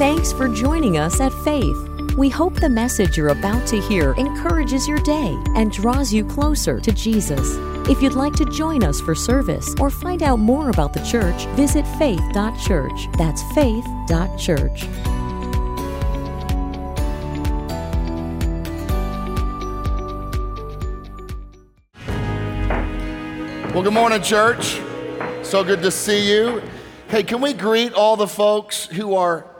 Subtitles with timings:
[0.00, 1.76] Thanks for joining us at Faith.
[2.16, 6.80] We hope the message you're about to hear encourages your day and draws you closer
[6.80, 7.58] to Jesus.
[7.86, 11.44] If you'd like to join us for service or find out more about the church,
[11.48, 13.08] visit faith.church.
[13.18, 14.86] That's faith.church.
[23.74, 24.80] Well, good morning, church.
[25.42, 26.62] So good to see you.
[27.08, 29.59] Hey, can we greet all the folks who are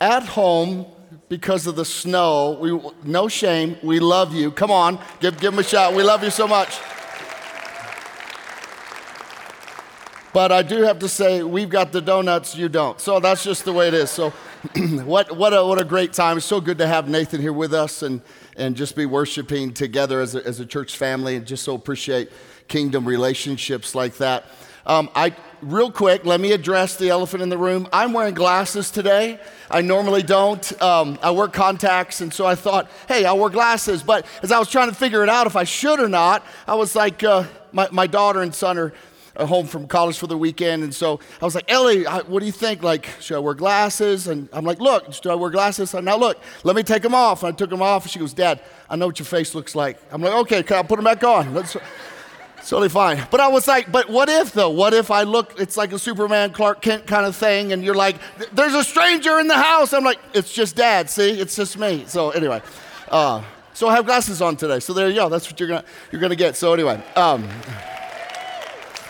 [0.00, 0.86] at home
[1.28, 2.58] because of the snow?
[2.60, 3.76] We, no shame.
[3.82, 4.50] We love you.
[4.50, 5.94] Come on, give, give them a shout.
[5.94, 6.78] We love you so much.
[10.36, 13.00] But I do have to say, we've got the donuts, you don't.
[13.00, 14.10] So that's just the way it is.
[14.10, 14.34] So,
[15.04, 16.36] what, what, a, what a great time.
[16.36, 18.20] It's so good to have Nathan here with us and,
[18.54, 22.30] and just be worshiping together as a, as a church family and just so appreciate
[22.68, 24.44] kingdom relationships like that.
[24.86, 27.88] Um, I, real quick, let me address the elephant in the room.
[27.92, 29.40] I'm wearing glasses today.
[29.68, 30.80] I normally don't.
[30.80, 34.04] Um, I wear contacts, and so I thought, hey, I'll wear glasses.
[34.04, 36.76] But as I was trying to figure it out if I should or not, I
[36.76, 38.92] was like, uh, my, my daughter and son are
[39.44, 40.82] home from college for the weekend.
[40.82, 42.82] And so I was like, Ellie, what do you think?
[42.82, 44.28] Like, should I wear glasses?
[44.28, 45.92] And I'm like, look, should I wear glasses?
[45.92, 47.42] And now look, let me take them off.
[47.42, 48.04] And I took them off.
[48.04, 49.98] And she goes, Dad, I know what your face looks like.
[50.10, 51.52] I'm like, okay, can I put them back on?
[51.52, 51.76] Let's,
[52.66, 53.24] it's totally fine.
[53.30, 54.70] But I was like, but what if though?
[54.70, 57.94] What if I look, it's like a Superman Clark Kent kind of thing, and you're
[57.94, 58.16] like,
[58.54, 59.92] there's a stranger in the house.
[59.92, 61.38] I'm like, it's just dad, see?
[61.38, 62.02] It's just me.
[62.08, 62.60] So anyway,
[63.08, 64.80] uh, so I have glasses on today.
[64.80, 65.28] So there you go.
[65.28, 66.56] That's what you're gonna, you're gonna get.
[66.56, 67.48] So anyway, um,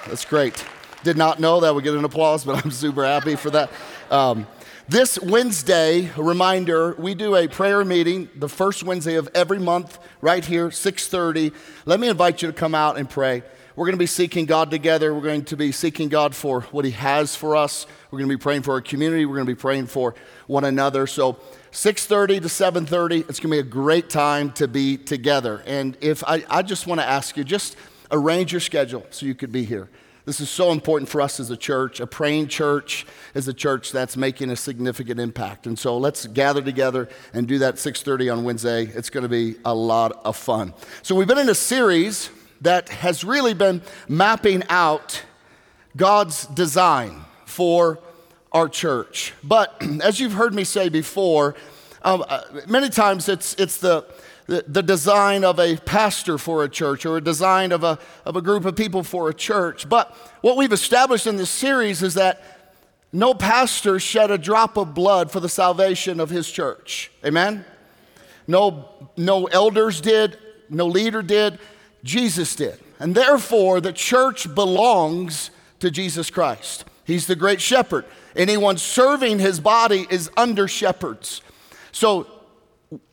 [0.06, 0.62] that's great.
[1.02, 3.70] Did not know that would get an applause, but I'm super happy for that.
[4.10, 4.46] Um,
[4.88, 9.98] this Wednesday, a reminder, we do a prayer meeting the first Wednesday of every month
[10.20, 11.52] right here, 6:30.
[11.86, 13.42] Let me invite you to come out and pray.
[13.74, 15.12] We're going to be seeking God together.
[15.12, 17.86] We're going to be seeking God for what he has for us.
[18.10, 19.26] We're going to be praying for our community.
[19.26, 20.14] We're going to be praying for
[20.46, 21.08] one another.
[21.08, 21.34] So
[21.72, 25.64] 6:30 to 7:30, it's going to be a great time to be together.
[25.66, 27.76] And if I, I just want to ask you, just
[28.12, 29.88] arrange your schedule so you could be here.
[30.26, 32.00] This is so important for us as a church.
[32.00, 33.06] A praying church
[33.36, 35.68] as a church that's making a significant impact.
[35.68, 38.86] And so let's gather together and do that 6:30 on Wednesday.
[38.86, 40.74] It's going to be a lot of fun.
[41.02, 42.28] So we've been in a series
[42.60, 45.22] that has really been mapping out
[45.96, 48.00] God's design for
[48.50, 49.32] our church.
[49.44, 51.54] But as you've heard me say before,
[52.02, 54.04] um, uh, many times it's, it's the,
[54.46, 58.42] the, design of a pastor for a church or a design of a, of a
[58.42, 59.88] group of people for a church.
[59.88, 62.42] But what we've established in this series is that
[63.12, 67.10] no pastor shed a drop of blood for the salvation of his church.
[67.24, 67.64] Amen?
[68.46, 70.38] No, no elders did,
[70.70, 71.58] no leader did,
[72.04, 72.78] Jesus did.
[72.98, 76.84] And therefore, the church belongs to Jesus Christ.
[77.04, 78.04] He's the great shepherd.
[78.34, 81.42] Anyone serving his body is under shepherds.
[81.92, 82.26] So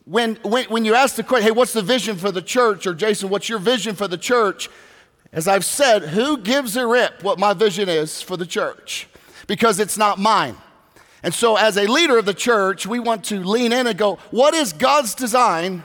[0.05, 2.85] when, when, when you ask the question, hey, what's the vision for the church?
[2.85, 4.69] Or Jason, what's your vision for the church?
[5.31, 9.07] As I've said, who gives a rip what my vision is for the church?
[9.47, 10.55] Because it's not mine.
[11.23, 14.19] And so, as a leader of the church, we want to lean in and go,
[14.29, 15.83] what is God's design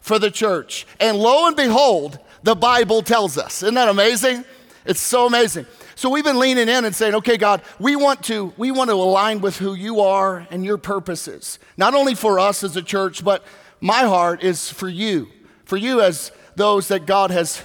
[0.00, 0.86] for the church?
[0.98, 3.62] And lo and behold, the Bible tells us.
[3.62, 4.44] Isn't that amazing?
[4.86, 5.66] It's so amazing.
[5.98, 8.94] So we've been leaning in and saying, okay, God, we want to, we want to
[8.94, 11.58] align with who you are and your purposes.
[11.76, 13.42] Not only for us as a church, but
[13.80, 15.26] my heart is for you,
[15.64, 17.64] for you as those that God has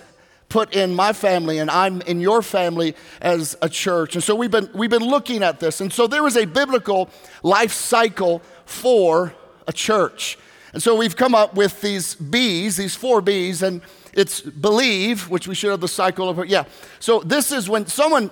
[0.49, 4.15] put in my family and I'm in your family as a church.
[4.15, 5.79] And so we've been, we've been looking at this.
[5.79, 7.11] And so there is a biblical
[7.43, 9.35] life cycle for
[9.67, 10.39] a church.
[10.73, 13.83] And so we've come up with these B's, these four B's, and
[14.13, 16.65] it's believe, which we should have the cycle of, yeah.
[16.99, 18.29] So this is when someone,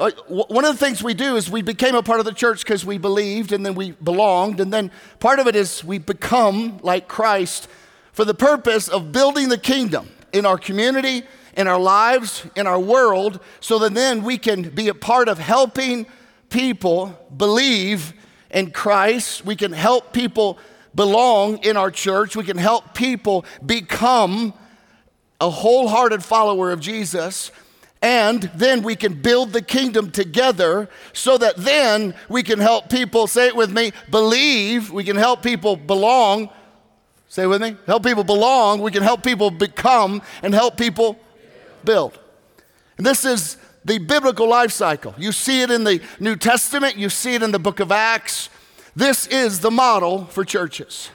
[0.00, 2.64] uh, one of the things we do is we became a part of the church
[2.64, 4.60] because we believed and then we belonged.
[4.60, 4.90] And then
[5.20, 7.68] part of it is we become like Christ
[8.12, 11.24] for the purpose of building the kingdom in our community,
[11.56, 15.38] in our lives, in our world, so that then we can be a part of
[15.38, 16.06] helping
[16.48, 18.14] people believe
[18.50, 19.44] in Christ.
[19.44, 20.58] We can help people
[20.94, 22.36] belong in our church.
[22.36, 24.54] We can help people become
[25.42, 27.50] a wholehearted follower of Jesus,
[28.00, 33.26] and then we can build the kingdom together so that then we can help people,
[33.26, 36.48] say it with me, believe, we can help people belong.
[37.28, 41.18] Say it with me, help people belong, we can help people become, and help people
[41.84, 42.16] build.
[42.96, 45.12] And this is the biblical life cycle.
[45.18, 48.48] You see it in the New Testament, you see it in the book of Acts.
[48.94, 51.10] This is the model for churches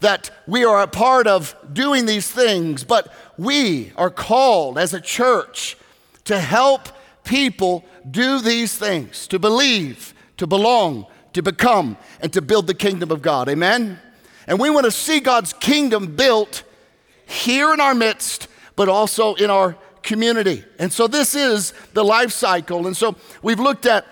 [0.00, 5.00] that we are a part of doing these things, but we are called as a
[5.00, 5.76] church
[6.24, 6.88] to help
[7.24, 13.10] people do these things, to believe, to belong, to become, and to build the kingdom
[13.10, 13.48] of God.
[13.48, 13.98] Amen?
[14.46, 16.64] And we want to see God's kingdom built
[17.26, 20.64] here in our midst, but also in our community.
[20.78, 22.86] And so this is the life cycle.
[22.86, 24.06] And so we've looked at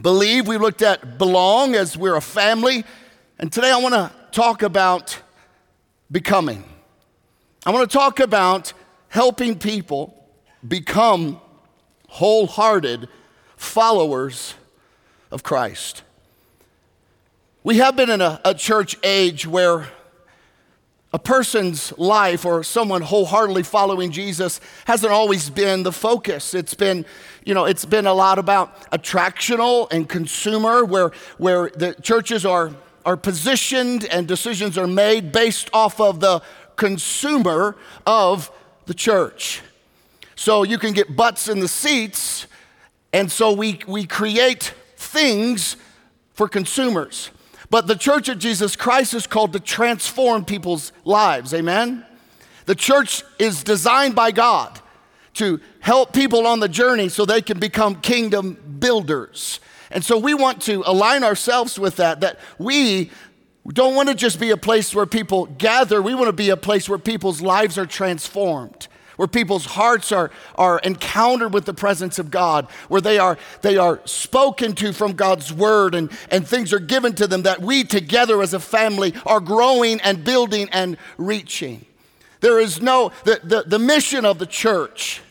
[0.00, 2.84] believe, we've looked at belong as we're a family.
[3.38, 5.18] And today I want to talk about
[6.12, 6.62] becoming.
[7.64, 8.74] I want to talk about
[9.08, 10.12] helping people
[10.68, 11.40] become
[12.10, 13.08] wholehearted
[13.56, 14.52] followers
[15.30, 16.02] of Christ.
[17.64, 19.88] We have been in a, a, church age where
[21.14, 26.52] a person's life or someone wholeheartedly following Jesus hasn't always been the focus.
[26.52, 27.06] It's been,
[27.46, 32.74] you know, it's been a lot about attractional and consumer, where, where the churches are,
[33.06, 36.42] are positioned and decisions are made based off of the
[36.74, 38.50] consumer of
[38.86, 39.62] the church.
[40.34, 42.46] So you can get butts in the seats,
[43.12, 45.76] and so we, we create things
[46.34, 47.30] for consumers.
[47.70, 51.54] But the church of Jesus Christ is called to transform people's lives.
[51.54, 52.04] Amen?
[52.66, 54.80] The church is designed by God
[55.34, 59.60] to help people on the journey so they can become kingdom builders.
[59.90, 63.10] And so we want to align ourselves with that, that we
[63.66, 66.56] don't want to just be a place where people gather, we want to be a
[66.56, 72.18] place where people's lives are transformed where people's hearts are, are encountered with the presence
[72.18, 76.72] of God, where they are, they are spoken to from God's word and, and things
[76.72, 80.96] are given to them that we together as a family are growing and building and
[81.18, 81.84] reaching.
[82.40, 85.22] There is no, the, the, the mission of the church,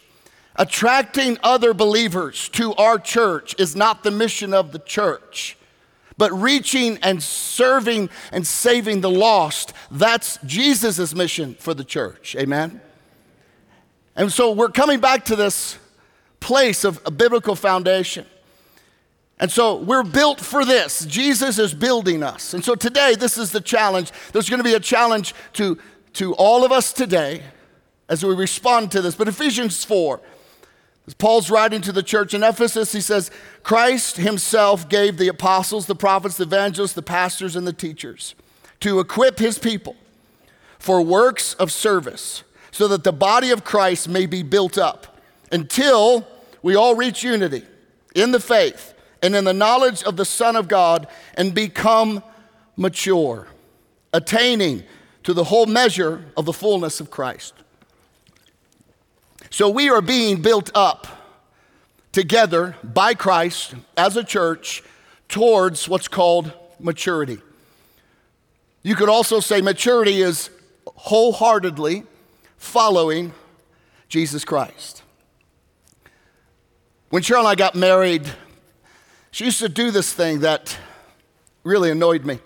[0.57, 5.57] attracting other believers to our church, is not the mission of the church.
[6.17, 12.35] But reaching and serving and saving the lost, that's Jesus' mission for the church.
[12.37, 12.79] Amen?
[14.15, 15.77] And so we're coming back to this
[16.39, 18.25] place of a biblical foundation.
[19.39, 21.05] And so we're built for this.
[21.05, 22.53] Jesus is building us.
[22.53, 24.11] And so today, this is the challenge.
[24.31, 25.77] There's going to be a challenge to,
[26.13, 27.43] to all of us today
[28.07, 29.15] as we respond to this.
[29.15, 30.21] But Ephesians 4,
[31.13, 33.29] Paul's writing to the church in Ephesus, he says,
[33.61, 38.33] Christ himself gave the apostles, the prophets, the evangelists, the pastors, and the teachers
[38.79, 39.95] to equip his people
[40.79, 45.19] for works of service so that the body of Christ may be built up
[45.51, 46.27] until
[46.61, 47.63] we all reach unity
[48.15, 52.21] in the faith and in the knowledge of the Son of God and become
[52.75, 53.47] mature,
[54.13, 54.83] attaining
[55.23, 57.54] to the whole measure of the fullness of Christ.
[59.55, 61.07] So we are being built up
[62.11, 64.83] together by Christ as a church
[65.29, 67.37] towards what's called maturity.
[68.83, 70.49] You could also say maturity is
[70.85, 72.03] wholeheartedly
[72.57, 73.31] following
[74.09, 75.03] Jesus Christ.
[77.09, 78.29] When Cheryl and I got married,
[79.31, 80.77] she used to do this thing that
[81.63, 82.39] really annoyed me.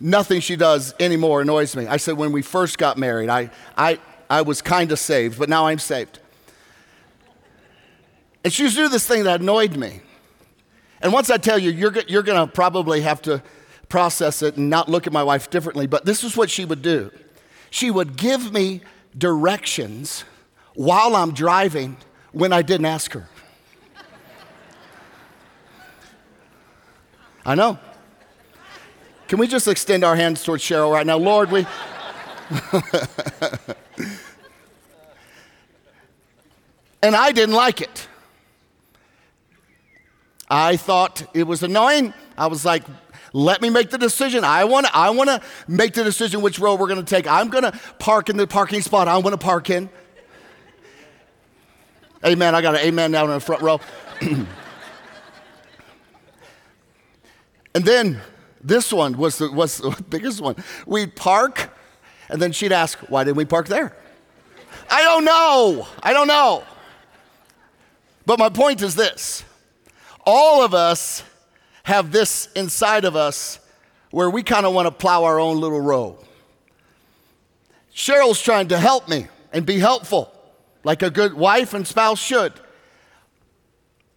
[0.00, 1.86] Nothing she does anymore annoys me.
[1.86, 3.98] I said, when we first got married, I, I,
[4.32, 6.18] I was kind of saved, but now I'm saved.
[8.42, 10.00] And she used to do this thing that annoyed me.
[11.02, 13.42] And once I tell you, you're, you're going to probably have to
[13.90, 16.80] process it and not look at my wife differently, but this is what she would
[16.80, 17.10] do
[17.68, 18.80] she would give me
[19.18, 20.24] directions
[20.74, 21.98] while I'm driving
[22.32, 23.28] when I didn't ask her.
[27.44, 27.78] I know.
[29.28, 31.18] Can we just extend our hands towards Cheryl right now?
[31.18, 31.66] Lord, we.
[37.02, 38.08] and I didn't like it.
[40.48, 42.12] I thought it was annoying.
[42.36, 42.82] I was like,
[43.32, 44.44] let me make the decision.
[44.44, 47.26] I want to I want to make the decision which road we're going to take.
[47.26, 49.88] I'm going to park in the parking spot I want to park in.
[52.24, 52.54] amen.
[52.54, 53.80] I got an amen down in the front row.
[54.20, 54.46] and
[57.74, 58.20] then
[58.62, 60.56] this one was the, was the biggest one.
[60.86, 61.70] We'd park,
[62.32, 63.94] and then she'd ask, Why didn't we park there?
[64.90, 65.86] I don't know.
[66.02, 66.64] I don't know.
[68.24, 69.44] But my point is this
[70.24, 71.22] all of us
[71.84, 73.60] have this inside of us
[74.10, 76.18] where we kind of want to plow our own little row.
[77.94, 80.32] Cheryl's trying to help me and be helpful,
[80.84, 82.52] like a good wife and spouse should.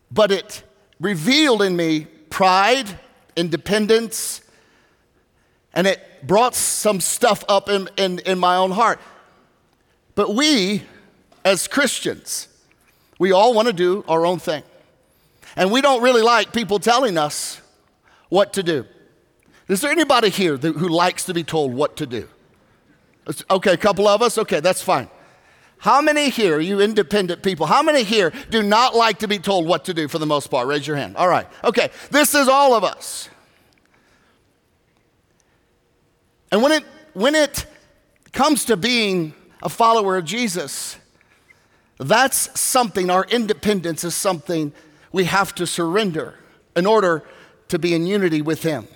[0.10, 0.64] But it
[1.02, 2.88] revealed in me pride,
[3.36, 4.42] independence,
[5.74, 9.00] and it brought some stuff up in, in, in my own heart.
[10.16, 10.84] But we,
[11.44, 12.48] as Christians,
[13.20, 14.64] we all want to do our own thing.
[15.56, 17.62] And we don't really like people telling us
[18.30, 18.86] what to do.
[19.68, 22.28] Is there anybody here who likes to be told what to do?
[23.50, 24.38] Okay, a couple of us?
[24.38, 25.10] Okay, that's fine.
[25.78, 29.66] How many here, you independent people, how many here do not like to be told
[29.68, 30.68] what to do for the most part?
[30.68, 31.18] Raise your hand.
[31.18, 31.48] All right.
[31.64, 31.90] Okay.
[32.12, 33.30] This is all of us.
[36.56, 37.66] And when it, when it
[38.32, 40.96] comes to being a follower of Jesus,
[41.98, 44.72] that's something, our independence is something
[45.12, 46.36] we have to surrender
[46.74, 47.24] in order
[47.68, 48.88] to be in unity with Him.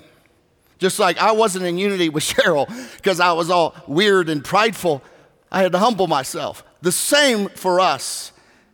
[0.77, 5.03] Just like I wasn't in unity with Cheryl because I was all weird and prideful,
[5.51, 6.63] I had to humble myself.
[6.81, 8.31] The same for us.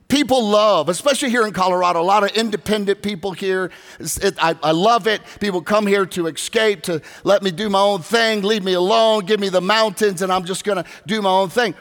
[0.08, 3.72] People love, especially here in Colorado, a lot of independent people here.
[4.00, 5.22] It, I, I love it.
[5.40, 9.26] People come here to escape, to let me do my own thing, leave me alone,
[9.26, 11.74] give me the mountains, and I'm just going to do my own thing.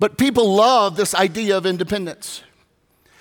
[0.00, 2.42] But people love this idea of independence.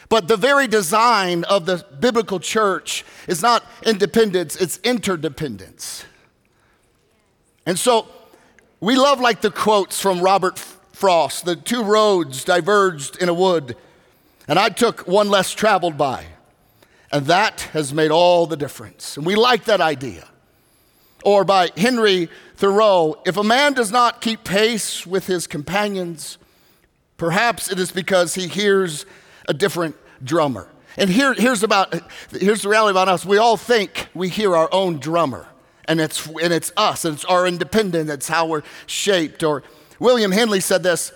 [0.10, 6.06] But the very design of the biblical church is not independence, it's interdependence.
[7.66, 8.08] And so
[8.80, 10.64] we love like the quotes from Robert
[10.98, 13.78] Frost the two roads diverged in a wood,
[14.48, 16.26] and I took one less traveled by.
[17.12, 19.16] And that has made all the difference.
[19.16, 20.28] And we like that idea.
[21.24, 26.40] Or by Henry Thoreau if a man does not keep pace with his companions,
[27.18, 29.06] perhaps it is because he hears
[29.48, 30.68] a different drummer.
[30.98, 31.94] And here, here's, about,
[32.32, 35.46] here's the reality about us we all think we hear our own drummer,
[35.86, 39.44] and it's, and it's us, and it's our independence, it's how we're shaped.
[39.44, 39.62] Or
[40.00, 41.12] William Henley said this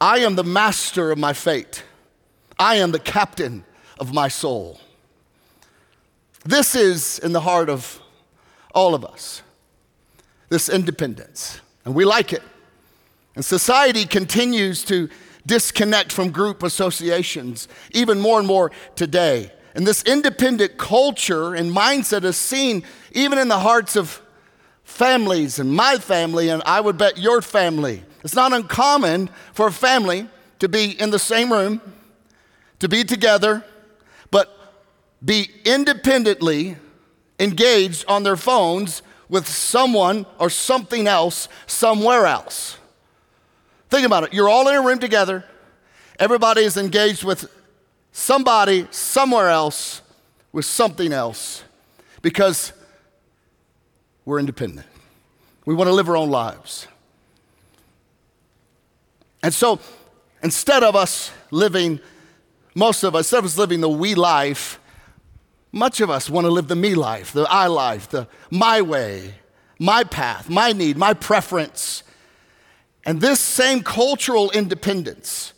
[0.00, 1.82] I am the master of my fate,
[2.58, 3.64] I am the captain
[3.98, 4.80] of my soul.
[6.44, 8.00] This is in the heart of
[8.74, 9.42] all of us,
[10.48, 12.42] this independence, and we like it.
[13.34, 15.08] And society continues to
[15.46, 19.52] disconnect from group associations, even more and more today.
[19.74, 22.82] And this independent culture and mindset is seen
[23.12, 24.20] even in the hearts of
[24.82, 28.02] families and my family, and I would bet your family.
[28.22, 31.80] It's not uncommon for a family to be in the same room,
[32.78, 33.64] to be together,
[34.30, 34.54] but
[35.24, 36.76] be independently
[37.38, 42.76] engaged on their phones with someone or something else somewhere else.
[43.88, 44.34] Think about it.
[44.34, 45.44] You're all in a room together.
[46.18, 47.50] Everybody is engaged with
[48.12, 50.02] somebody somewhere else
[50.52, 51.64] with something else
[52.22, 52.72] because
[54.24, 54.86] we're independent.
[55.64, 56.86] We want to live our own lives.
[59.42, 59.80] And so
[60.42, 62.00] instead of us living,
[62.74, 64.80] most of us, instead of us living the we life,
[65.72, 69.34] much of us want to live the me life, the I life, the my way,
[69.78, 72.02] my path, my need, my preference.
[73.04, 75.52] And this same cultural independence,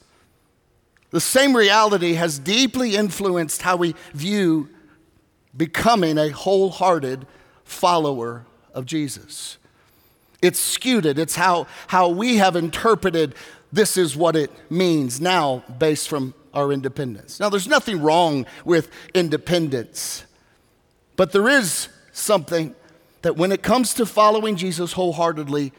[1.10, 4.68] the same reality has deeply influenced how we view
[5.56, 7.26] becoming a wholehearted
[7.64, 9.58] follower of Jesus.
[10.40, 11.18] It's skewed it.
[11.18, 13.34] It's how, how we have interpreted
[13.72, 17.40] this is what it means now based from our independence.
[17.40, 20.24] Now, there's nothing wrong with independence,
[21.16, 22.74] but there is something
[23.22, 25.72] that when it comes to following Jesus wholeheartedly,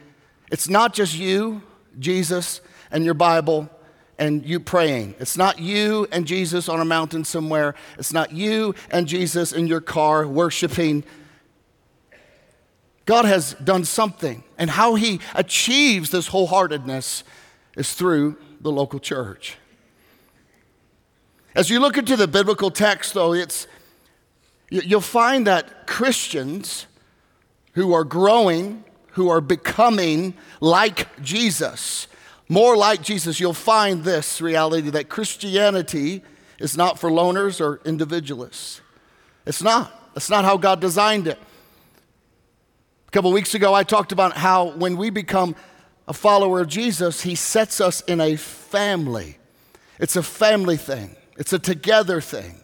[0.51, 1.61] it's not just you,
[1.99, 3.69] Jesus, and your Bible
[4.17, 5.15] and you praying.
[5.19, 7.75] It's not you and Jesus on a mountain somewhere.
[7.97, 11.03] It's not you and Jesus in your car worshiping.
[13.05, 17.23] God has done something, and how He achieves this wholeheartedness
[17.75, 19.57] is through the local church.
[21.55, 23.67] As you look into the biblical text, though, it's,
[24.69, 26.87] you'll find that Christians
[27.73, 32.07] who are growing who are becoming like Jesus.
[32.49, 36.23] More like Jesus, you'll find this reality that Christianity
[36.59, 38.81] is not for loners or individualists.
[39.45, 40.13] It's not.
[40.13, 41.39] That's not how God designed it.
[43.07, 45.55] A couple weeks ago, I talked about how when we become
[46.07, 49.37] a follower of Jesus, He sets us in a family.
[49.99, 52.55] It's a family thing, it's a together thing.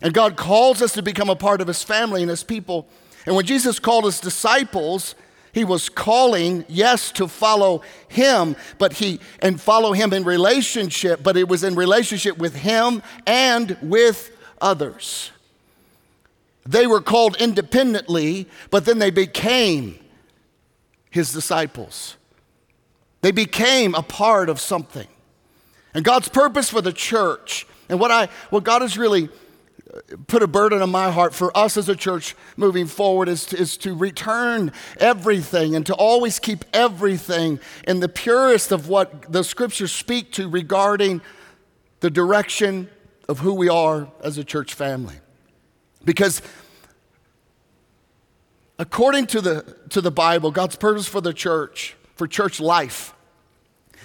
[0.00, 2.88] And God calls us to become a part of His family and His people.
[3.26, 5.14] And when Jesus called His disciples,
[5.52, 11.36] he was calling, yes, to follow him, but he and follow him in relationship, but
[11.36, 15.32] it was in relationship with him and with others.
[16.64, 19.98] They were called independently, but then they became
[21.10, 22.16] his disciples.
[23.20, 25.08] They became a part of something.
[25.94, 29.28] And God's purpose for the church, and what I what God has really
[29.92, 33.46] uh, put a burden on my heart for us as a church moving forward is
[33.46, 39.32] to, is to return everything and to always keep everything in the purest of what
[39.32, 41.20] the scriptures speak to regarding
[42.00, 42.88] the direction
[43.28, 45.16] of who we are as a church family.
[46.04, 46.42] Because
[48.78, 53.14] according to the, to the Bible, God's purpose for the church, for church life,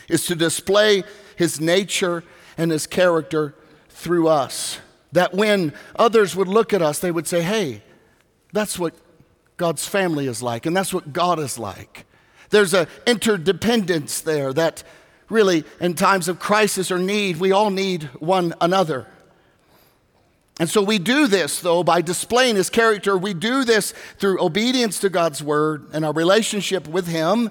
[0.07, 1.03] is to display
[1.35, 2.23] his nature
[2.57, 3.55] and his character
[3.89, 4.79] through us.
[5.11, 7.83] That when others would look at us, they would say, hey,
[8.51, 8.93] that's what
[9.57, 12.05] God's family is like, and that's what God is like.
[12.49, 14.83] There's an interdependence there that
[15.29, 19.07] really, in times of crisis or need, we all need one another.
[20.59, 23.17] And so we do this, though, by displaying his character.
[23.17, 27.49] We do this through obedience to God's word and our relationship with him,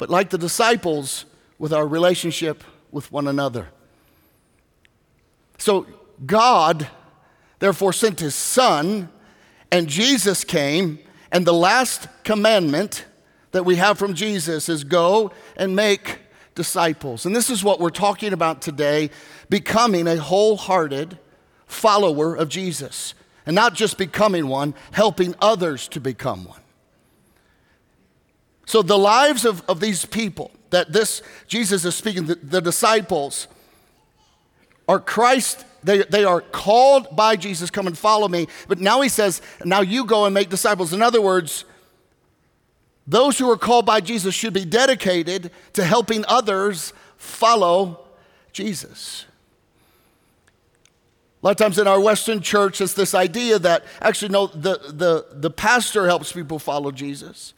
[0.00, 1.26] but like the disciples,
[1.60, 3.68] with our relationship with one another.
[5.58, 5.86] So
[6.24, 6.88] God,
[7.58, 9.10] therefore, sent his son,
[9.70, 10.98] and Jesus came,
[11.30, 13.04] and the last commandment
[13.52, 16.20] that we have from Jesus is go and make
[16.54, 17.26] disciples.
[17.26, 19.10] And this is what we're talking about today
[19.50, 21.18] becoming a wholehearted
[21.66, 23.12] follower of Jesus.
[23.44, 26.59] And not just becoming one, helping others to become one.
[28.70, 33.48] So, the lives of, of these people that this Jesus is speaking, the, the disciples,
[34.86, 38.46] are Christ, they, they are called by Jesus, come and follow me.
[38.68, 40.92] But now he says, now you go and make disciples.
[40.92, 41.64] In other words,
[43.08, 48.06] those who are called by Jesus should be dedicated to helping others follow
[48.52, 49.26] Jesus.
[51.42, 54.78] A lot of times in our Western church, it's this idea that actually, no, the,
[54.92, 57.52] the, the pastor helps people follow Jesus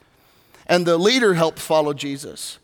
[0.67, 2.59] and the leader helps follow Jesus.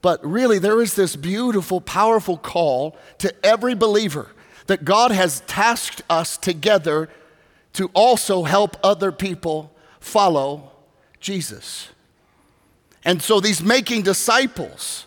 [0.00, 4.28] But really, there is this beautiful, powerful call to every believer
[4.66, 7.08] that God has tasked us together
[7.74, 10.72] to also help other people follow
[11.20, 11.88] Jesus.
[13.04, 15.06] And so, these making disciples,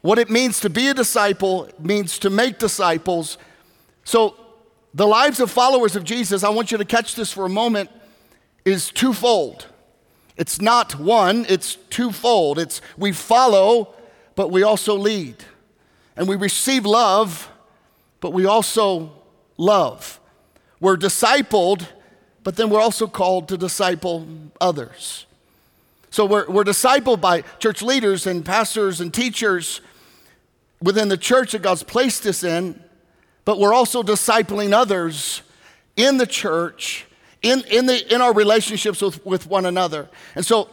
[0.00, 3.38] what it means to be a disciple means to make disciples
[4.04, 4.34] so,
[4.92, 7.90] the lives of followers of Jesus, I want you to catch this for a moment,
[8.64, 9.66] is twofold.
[10.40, 12.58] It's not one, it's twofold.
[12.58, 13.94] It's we follow,
[14.34, 15.36] but we also lead.
[16.16, 17.48] And we receive love,
[18.20, 19.12] but we also
[19.56, 20.18] love.
[20.80, 21.86] We're discipled,
[22.42, 24.26] but then we're also called to disciple
[24.60, 25.26] others.
[26.10, 29.80] So we're, we're discipled by church leaders and pastors and teachers
[30.82, 32.82] within the church that God's placed us in
[33.44, 35.42] but we're also discipling others
[35.96, 37.06] in the church,
[37.42, 40.08] in, in, the, in our relationships with, with one another.
[40.34, 40.68] And so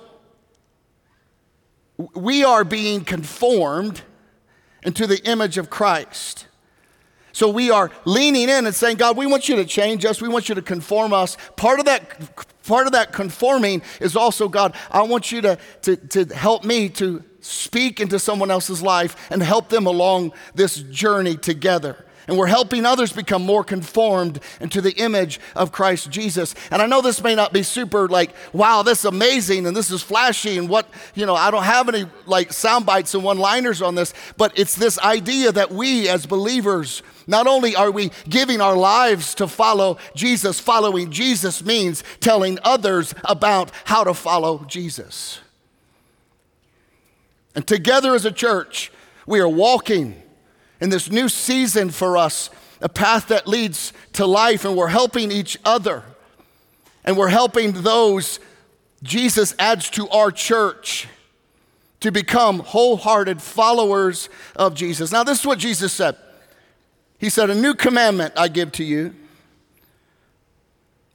[2.13, 4.01] we are being conformed
[4.83, 6.47] into the image of Christ.
[7.31, 10.21] So we are leaning in and saying, God, we want you to change us.
[10.21, 11.37] We want you to conform us.
[11.55, 15.95] Part of that, part of that conforming is also, God, I want you to, to,
[15.95, 21.37] to help me to speak into someone else's life and help them along this journey
[21.37, 26.53] together and we're helping others become more conformed into the image of Christ Jesus.
[26.71, 29.89] And I know this may not be super like, wow, this is amazing and this
[29.89, 33.37] is flashy and what, you know, I don't have any like sound bites and one
[33.37, 38.11] liners on this, but it's this idea that we as believers, not only are we
[38.27, 44.65] giving our lives to follow Jesus, following Jesus means telling others about how to follow
[44.67, 45.39] Jesus.
[47.55, 48.91] And together as a church,
[49.25, 50.21] we are walking
[50.79, 52.49] in this new season for us,
[52.81, 56.03] a path that leads to life, and we're helping each other.
[57.03, 58.39] And we're helping those
[59.03, 61.07] Jesus adds to our church
[61.99, 65.11] to become wholehearted followers of Jesus.
[65.11, 66.15] Now, this is what Jesus said
[67.17, 69.15] He said, A new commandment I give to you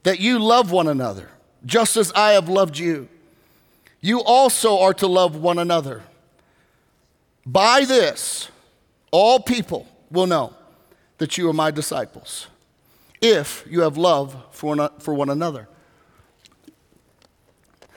[0.03, 1.29] that you love one another,
[1.65, 3.07] just as I have loved you.
[4.01, 6.03] You also are to love one another.
[7.45, 8.49] By this,
[9.13, 10.55] all people will know
[11.19, 12.47] that you are my disciples
[13.21, 15.69] if you have love for one, for one another.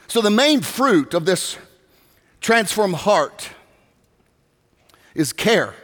[0.09, 1.57] So, the main fruit of this
[2.41, 3.49] transformed heart
[5.15, 5.75] is care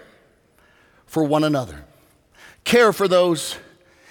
[1.07, 1.83] for one another,
[2.65, 3.57] care for those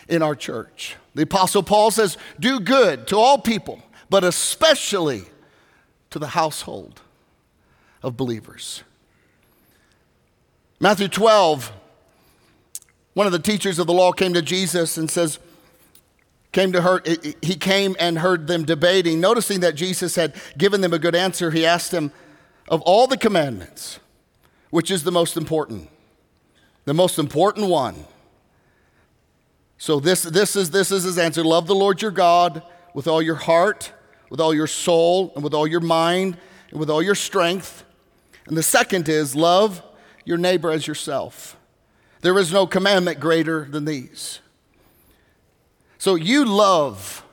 [0.09, 0.95] in our church.
[1.13, 3.79] The Apostle Paul says, Do good to all people,
[4.09, 5.25] but especially
[6.09, 6.99] to the household
[8.01, 8.83] of believers.
[10.81, 11.71] Matthew 12,
[13.13, 15.37] one of the teachers of the law came to Jesus and says,
[16.51, 17.03] came to her,
[17.43, 19.21] he came and heard them debating.
[19.21, 22.11] Noticing that Jesus had given them a good answer, he asked him,
[22.67, 23.99] Of all the commandments,
[24.71, 25.87] which is the most important?
[26.85, 28.05] The most important one.
[29.77, 32.63] So this, this, is, this is his answer Love the Lord your God
[32.95, 33.93] with all your heart,
[34.31, 36.39] with all your soul, and with all your mind,
[36.71, 37.85] and with all your strength.
[38.47, 39.83] And the second is love
[40.25, 41.57] your neighbor as yourself.
[42.21, 44.39] There is no commandment greater than these.
[45.97, 47.23] So you love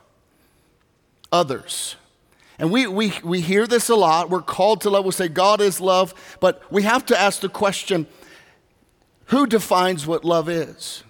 [1.31, 1.97] others.
[2.59, 4.31] And we, we, we hear this a lot.
[4.31, 5.05] We're called to love.
[5.05, 6.15] We say God is love.
[6.41, 8.07] But we have to ask the question
[9.27, 11.05] who defines what love is?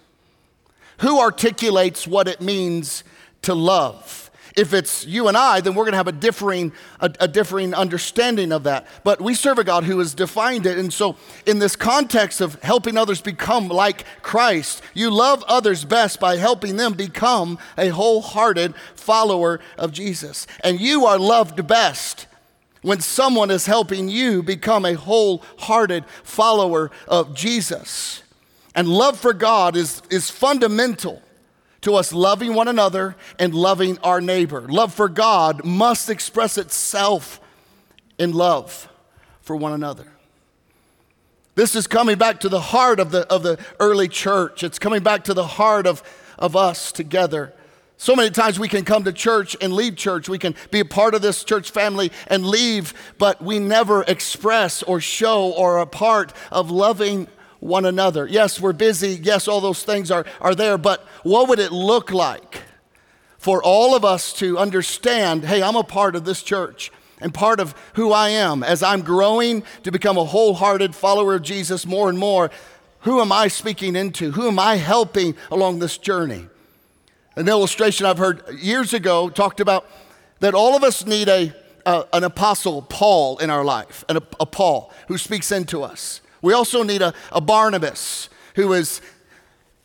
[0.99, 3.05] Who articulates what it means
[3.43, 4.28] to love?
[4.59, 7.75] If it's you and I, then we're going to have a differing, a, a, differing
[7.75, 8.88] understanding of that.
[9.05, 10.77] But we serve a God who has defined it.
[10.77, 11.16] And so,
[11.47, 16.77] in this context of helping others become like Christ, you love others best by helping
[16.77, 20.49] them become a wholehearted follower of Jesus.
[20.64, 22.27] And you are loved best
[22.83, 28.25] when someone is helping you become a wholehearted follower of Jesus.
[28.75, 31.23] And love for God is, is fundamental
[31.83, 34.62] to us loving one another and loving our neighbor.
[34.62, 37.41] Love for God must express itself
[38.19, 38.88] in love
[39.41, 40.07] for one another.
[41.55, 44.62] This is coming back to the heart of the, of the early church.
[44.62, 46.03] It's coming back to the heart of,
[46.38, 47.53] of us together.
[47.97, 50.29] So many times we can come to church and leave church.
[50.29, 54.85] We can be a part of this church family and leave, but we never express
[54.85, 57.27] or show or are a part of loving
[57.61, 58.27] one another.
[58.27, 59.18] Yes, we're busy.
[59.23, 62.62] Yes, all those things are, are there, but what would it look like
[63.38, 66.90] for all of us to understand hey, I'm a part of this church
[67.21, 71.42] and part of who I am as I'm growing to become a wholehearted follower of
[71.42, 72.51] Jesus more and more?
[73.01, 74.33] Who am I speaking into?
[74.33, 76.47] Who am I helping along this journey?
[77.37, 79.88] An illustration I've heard years ago talked about
[80.40, 81.53] that all of us need a,
[81.87, 86.21] a an apostle, Paul, in our life, an, a Paul who speaks into us.
[86.42, 89.01] We also need a, a Barnabas who is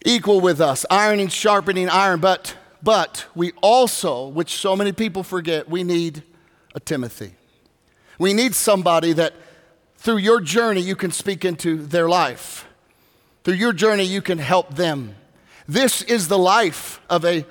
[0.06, 2.20] equal with us, ironing, sharpening iron.
[2.20, 6.24] But, but we also, which so many people forget, we need
[6.76, 7.34] a Timothy.
[8.20, 9.34] We need somebody that
[9.98, 12.68] through your journey you can speak into their life.
[13.44, 15.16] Through your journey you can help them.
[15.68, 17.46] This is the life of a,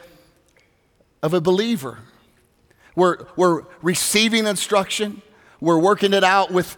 [1.22, 1.98] of a believer.
[2.94, 5.22] We're, we're receiving instruction,
[5.60, 6.76] we're working it out with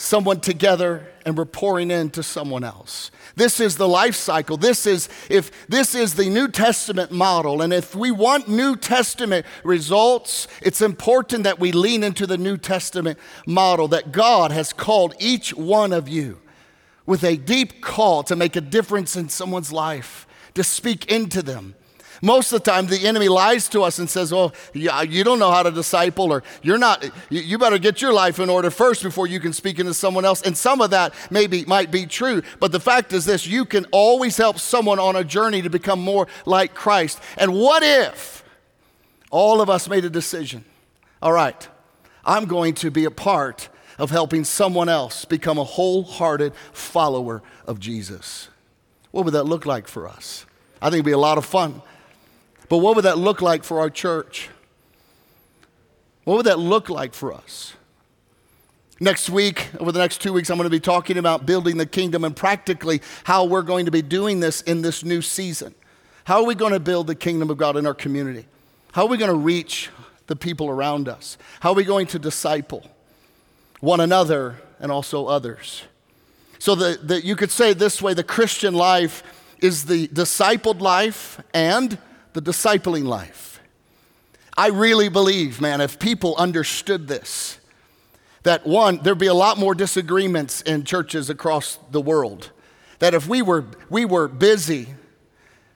[0.00, 3.10] someone together and we're pouring into someone else.
[3.34, 4.56] This is the life cycle.
[4.56, 9.44] This is if this is the New Testament model and if we want New Testament
[9.64, 15.16] results, it's important that we lean into the New Testament model that God has called
[15.18, 16.40] each one of you
[17.04, 21.74] with a deep call to make a difference in someone's life, to speak into them,
[22.22, 25.38] most of the time, the enemy lies to us and says, Well, yeah, you don't
[25.38, 29.02] know how to disciple, or you're not, you better get your life in order first
[29.02, 30.42] before you can speak into someone else.
[30.42, 32.42] And some of that maybe might be true.
[32.60, 36.00] But the fact is this you can always help someone on a journey to become
[36.00, 37.20] more like Christ.
[37.36, 38.44] And what if
[39.30, 40.64] all of us made a decision?
[41.22, 41.68] All right,
[42.24, 47.80] I'm going to be a part of helping someone else become a wholehearted follower of
[47.80, 48.48] Jesus.
[49.10, 50.46] What would that look like for us?
[50.80, 51.82] I think it'd be a lot of fun.
[52.68, 54.50] But what would that look like for our church?
[56.24, 57.74] What would that look like for us?
[59.00, 61.86] Next week, over the next two weeks, I'm going to be talking about building the
[61.86, 65.74] kingdom and practically how we're going to be doing this in this new season.
[66.24, 68.46] How are we going to build the kingdom of God in our community?
[68.92, 69.88] How are we going to reach
[70.26, 71.38] the people around us?
[71.60, 72.84] How are we going to disciple
[73.80, 75.84] one another and also others?
[76.58, 79.22] So that that you could say this way the Christian life
[79.60, 81.98] is the discipled life and
[82.32, 83.60] the discipling life.
[84.56, 87.60] I really believe, man, if people understood this,
[88.42, 92.50] that one, there'd be a lot more disagreements in churches across the world.
[92.98, 94.88] That if we were, we were busy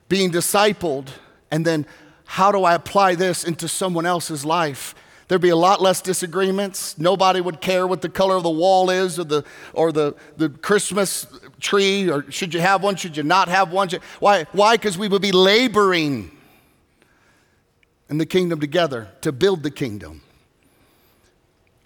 [0.09, 1.09] being discipled,
[1.51, 1.87] and then
[2.25, 4.95] how do I apply this into someone else's life?
[5.29, 6.99] There'd be a lot less disagreements.
[6.99, 10.49] Nobody would care what the color of the wall is or the, or the, the
[10.49, 11.27] Christmas
[11.61, 13.89] tree, or should you have one, should you not have one?
[14.19, 14.45] Why?
[14.53, 14.77] Why?
[14.77, 16.31] Because we would be laboring
[18.13, 20.21] and the kingdom together to build the kingdom.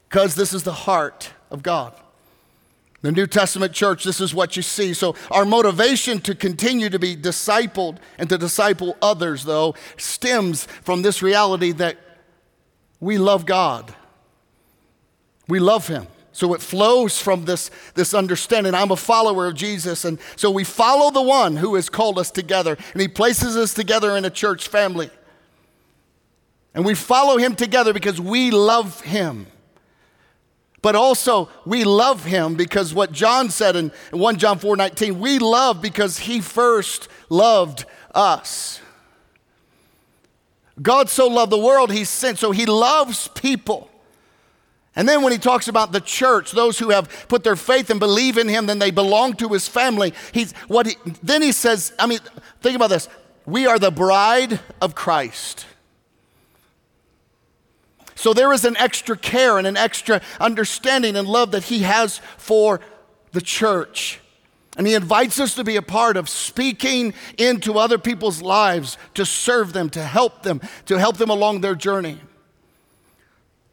[0.09, 1.95] Because this is the heart of God.
[3.03, 4.93] The New Testament church, this is what you see.
[4.93, 11.03] So, our motivation to continue to be discipled and to disciple others, though, stems from
[11.03, 11.97] this reality that
[12.99, 13.95] we love God.
[15.47, 16.09] We love Him.
[16.33, 18.75] So it flows from this, this understanding.
[18.75, 20.05] I'm a follower of Jesus.
[20.05, 23.73] And so we follow the one who has called us together, and He places us
[23.73, 25.09] together in a church family.
[26.77, 29.47] And we follow him together because we love him.
[30.83, 35.39] But also, we love him because what John said in 1 John 4 19, we
[35.39, 38.81] love because he first loved us.
[40.81, 43.91] God so loved the world, he sent, so he loves people.
[44.95, 47.99] And then when he talks about the church, those who have put their faith and
[47.99, 50.13] believe in him, then they belong to his family.
[50.33, 52.19] He's what he, then he says, I mean,
[52.61, 53.09] think about this.
[53.47, 55.65] We are the bride of Christ.
[58.17, 62.21] So there is an extra care and an extra understanding and love that He has
[62.39, 62.81] for
[63.33, 64.21] the church.
[64.77, 69.27] And He invites us to be a part of speaking into other people's lives, to
[69.27, 72.19] serve them, to help them, to help them along their journey.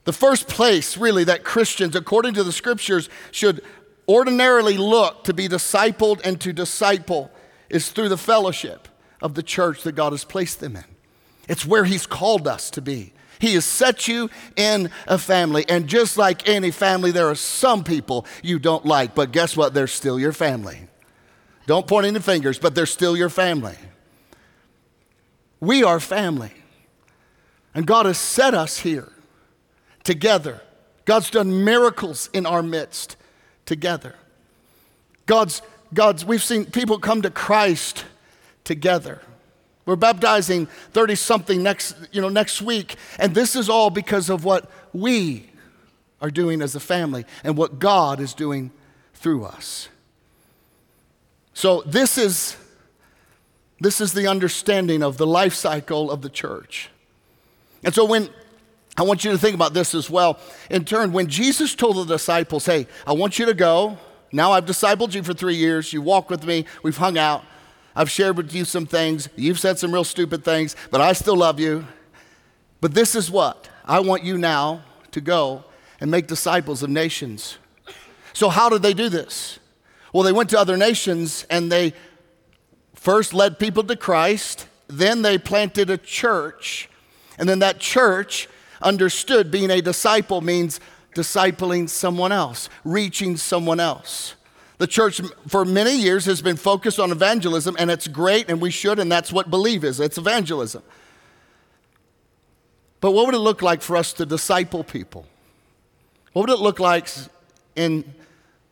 [0.04, 3.64] The first place, really, that Christians, according to the scriptures, should
[4.10, 7.32] ordinarily look to be discipled and to disciple
[7.70, 8.90] is through the fellowship
[9.22, 10.84] of the church that God has placed them in.
[11.48, 13.12] It's where He's called us to be.
[13.44, 15.66] He has set you in a family.
[15.68, 19.74] And just like any family, there are some people you don't like, but guess what?
[19.74, 20.88] They're still your family.
[21.68, 23.76] Don't point any fingers, but they're still your family.
[25.60, 26.54] We are family.
[27.76, 29.12] And God has set us here
[30.06, 30.62] together.
[31.04, 33.18] God's done miracles in our midst
[33.66, 34.16] together.
[35.26, 35.62] God's,
[35.94, 38.06] God's, we've seen people come to Christ
[38.64, 39.22] together.
[39.86, 42.96] We're baptizing 30 something next, you know, next week.
[43.19, 45.50] And this is all because of what we
[46.22, 48.72] are doing as a family and what God is doing
[49.13, 49.89] through us.
[51.54, 52.58] So this is
[53.80, 56.89] this is the understanding of the life cycle of the church.
[57.84, 58.30] And so when
[58.96, 60.39] I want you to think about this as well.
[60.69, 63.98] In turn, when Jesus told the disciples, Hey, I want you to go.
[64.32, 65.93] Now I've discipled you for three years.
[65.93, 66.65] You walk with me.
[66.84, 67.43] We've hung out.
[67.96, 69.30] I've shared with you some things.
[69.36, 71.88] You've said some real stupid things, but I still love you.
[72.82, 75.64] But this is what I want you now to go
[76.00, 77.58] and make disciples of nations.
[78.34, 79.60] So, how did they do this?
[80.12, 81.94] Well, they went to other nations and they
[82.94, 86.90] first led people to Christ, then they planted a church,
[87.38, 88.48] and then that church
[88.82, 90.80] understood being a disciple means
[91.16, 94.36] discipling someone else, reaching someone else.
[94.78, 98.72] The church for many years has been focused on evangelism, and it's great, and we
[98.72, 100.84] should, and that's what believe is it's evangelism.
[103.00, 105.26] But what would it look like for us to disciple people?
[106.32, 107.10] What would it look like
[107.76, 108.14] in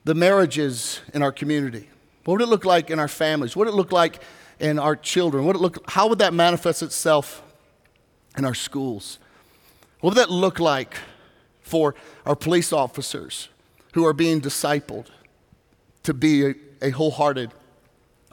[0.03, 1.89] the marriages in our community?
[2.23, 3.55] What would it look like in our families?
[3.55, 4.21] What would it look like
[4.59, 5.45] in our children?
[5.45, 7.43] What would it look, how would that manifest itself
[8.37, 9.19] in our schools?
[9.99, 10.95] What would that look like
[11.61, 11.93] for
[12.25, 13.49] our police officers
[13.93, 15.07] who are being discipled
[16.03, 17.51] to be a, a wholehearted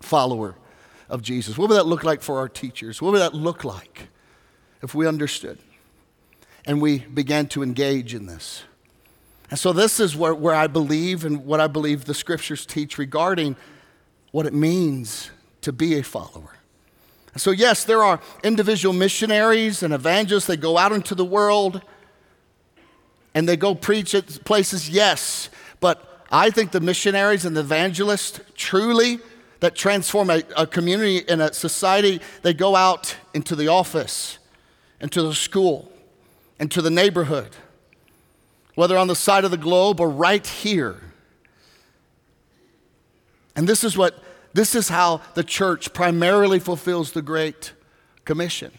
[0.00, 0.54] follower
[1.09, 1.57] of Jesus?
[1.57, 3.00] What would that look like for our teachers?
[3.00, 4.09] What would that look like
[4.83, 5.59] if we understood
[6.64, 8.62] and we began to engage in this?
[9.50, 12.98] And so, this is where, where I believe and what I believe the scriptures teach
[12.98, 13.57] regarding
[14.31, 15.31] what it means
[15.62, 16.57] to be a follower.
[17.33, 20.46] And So, yes, there are individual missionaries and evangelists.
[20.46, 21.81] that go out into the world
[23.35, 25.48] and they go preach at places, yes.
[26.30, 29.18] I think the missionaries and the evangelists truly
[29.60, 34.38] that transform a, a community and a society, they go out into the office,
[35.00, 35.90] into the school,
[36.60, 37.50] into the neighborhood,
[38.74, 41.00] whether on the side of the globe or right here.
[43.56, 47.72] And this is what this is how the church primarily fulfills the Great
[48.24, 48.72] Commission.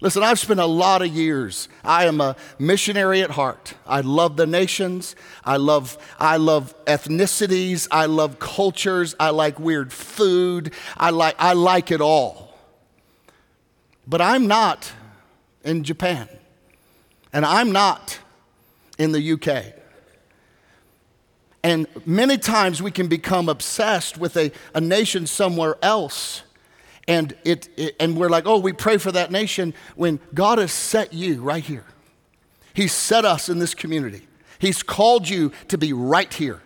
[0.00, 1.68] Listen, I've spent a lot of years.
[1.82, 3.74] I am a missionary at heart.
[3.86, 5.16] I love the nations.
[5.42, 7.88] I love, I love ethnicities.
[7.90, 9.14] I love cultures.
[9.18, 10.74] I like weird food.
[10.98, 12.58] I like, I like it all.
[14.06, 14.92] But I'm not
[15.64, 16.28] in Japan.
[17.32, 18.18] And I'm not
[18.98, 19.74] in the UK.
[21.62, 26.42] And many times we can become obsessed with a, a nation somewhere else.
[27.08, 30.72] And, it, it, and we're like, oh, we pray for that nation when God has
[30.72, 31.84] set you right here.
[32.74, 34.26] He's set us in this community.
[34.58, 36.62] He's called you to be right here.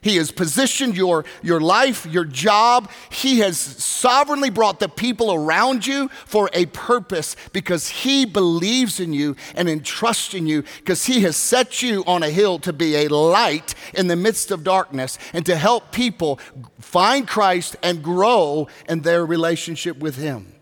[0.00, 2.90] He has positioned your, your life, your job.
[3.10, 9.12] He has sovereignly brought the people around you for a purpose because He believes in
[9.12, 12.94] you and entrusts in you because He has set you on a hill to be
[12.96, 16.38] a light in the midst of darkness and to help people
[16.78, 20.54] find Christ and grow in their relationship with Him.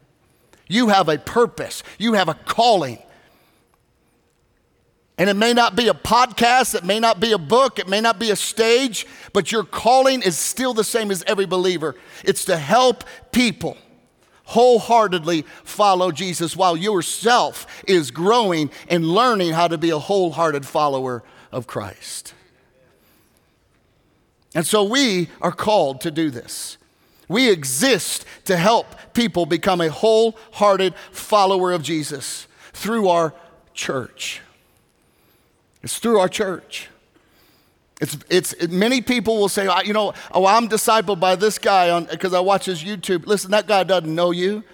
[0.68, 2.98] You have a purpose, you have a calling.
[5.18, 8.02] And it may not be a podcast, it may not be a book, it may
[8.02, 11.96] not be a stage, but your calling is still the same as every believer.
[12.22, 13.02] It's to help
[13.32, 13.78] people
[14.44, 21.22] wholeheartedly follow Jesus while yourself is growing and learning how to be a wholehearted follower
[21.50, 22.34] of Christ.
[24.54, 26.78] And so we are called to do this.
[27.28, 33.34] We exist to help people become a wholehearted follower of Jesus through our
[33.74, 34.42] church.
[35.86, 36.88] It's through our church.
[38.00, 41.90] It's, it's, it, many people will say, you know, oh, I'm discipled by this guy
[41.90, 43.24] on because I watch his YouTube.
[43.24, 44.64] Listen, that guy doesn't know you.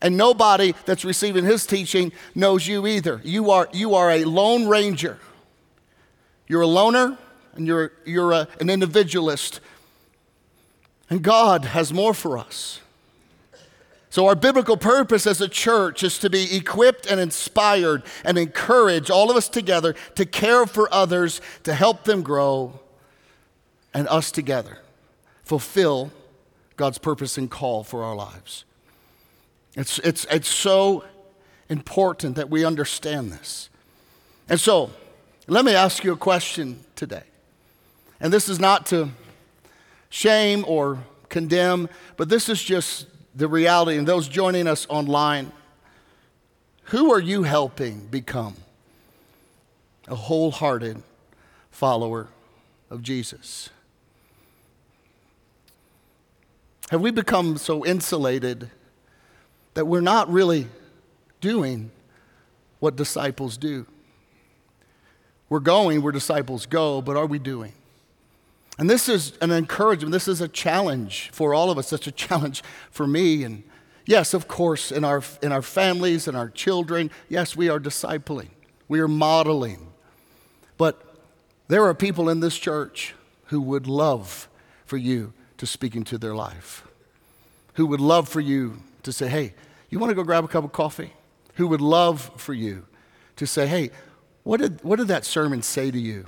[0.00, 3.20] And nobody that's receiving his teaching knows you either.
[3.24, 5.18] You are, you are a lone ranger.
[6.46, 7.18] You're a loner
[7.54, 9.60] and you're, you're a, an individualist.
[11.10, 12.80] And God has more for us.
[14.10, 19.10] So, our biblical purpose as a church is to be equipped and inspired and encourage
[19.10, 22.80] all of us together to care for others, to help them grow,
[23.92, 24.78] and us together
[25.44, 26.10] fulfill
[26.76, 28.64] God's purpose and call for our lives.
[29.74, 31.04] It's, it's, it's so
[31.68, 33.68] important that we understand this.
[34.48, 34.90] And so,
[35.46, 37.24] let me ask you a question today.
[38.20, 39.10] And this is not to
[40.08, 43.06] shame or condemn, but this is just
[43.38, 43.96] the reality.
[43.96, 45.52] And those joining us online,
[46.84, 48.56] who are you helping become
[50.08, 51.02] a wholehearted
[51.70, 52.26] follower
[52.90, 53.70] of Jesus?
[56.90, 58.70] Have we become so insulated
[59.74, 60.66] that we're not really
[61.40, 61.92] doing
[62.80, 63.86] what disciples do?
[65.48, 67.72] We're going where disciples go, but are we doing?
[68.78, 70.12] And this is an encouragement.
[70.12, 71.92] This is a challenge for all of us.
[71.92, 73.42] It's a challenge for me.
[73.42, 73.64] And
[74.06, 78.50] yes, of course, in our, in our families and our children, yes, we are discipling,
[78.86, 79.92] we are modeling.
[80.76, 81.02] But
[81.66, 83.14] there are people in this church
[83.46, 84.48] who would love
[84.86, 86.86] for you to speak into their life,
[87.74, 89.54] who would love for you to say, hey,
[89.90, 91.12] you want to go grab a cup of coffee?
[91.54, 92.86] Who would love for you
[93.36, 93.90] to say, hey,
[94.44, 96.26] what did, what did that sermon say to you?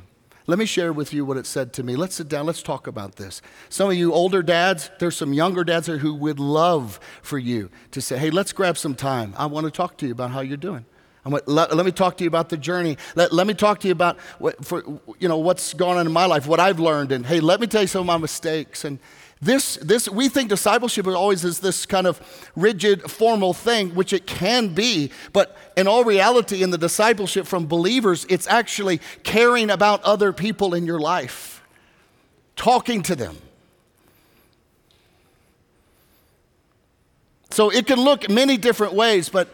[0.50, 1.94] Let me share with you what it said to me.
[1.94, 3.40] Let's sit down, let's talk about this.
[3.68, 7.70] Some of you older dads, there's some younger dads here who would love for you
[7.92, 9.32] to say, hey, let's grab some time.
[9.36, 10.84] I want to talk to you about how you're doing.
[11.24, 12.98] let, let, me talk to you about the journey.
[13.14, 14.82] Let, let me talk to you about what, for,
[15.20, 17.12] you know, what's going on in my life, what I've learned.
[17.12, 18.84] And hey, let me tell you some of my mistakes.
[18.84, 18.98] And,
[19.42, 22.20] this, this, we think discipleship always is this kind of
[22.54, 27.66] rigid, formal thing, which it can be, but in all reality, in the discipleship from
[27.66, 31.62] believers, it's actually caring about other people in your life,
[32.54, 33.38] talking to them.
[37.50, 39.48] So it can look many different ways, but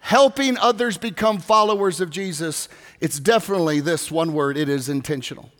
[0.00, 2.66] helping others become followers of Jesus,
[2.98, 5.50] it's definitely this one word it is intentional.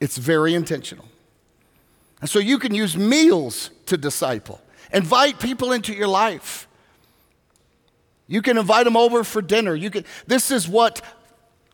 [0.00, 1.08] It's very intentional.
[2.20, 4.60] And so you can use meals to disciple.
[4.92, 6.66] Invite people into your life.
[8.26, 9.74] You can invite them over for dinner.
[9.74, 11.00] You can, this is what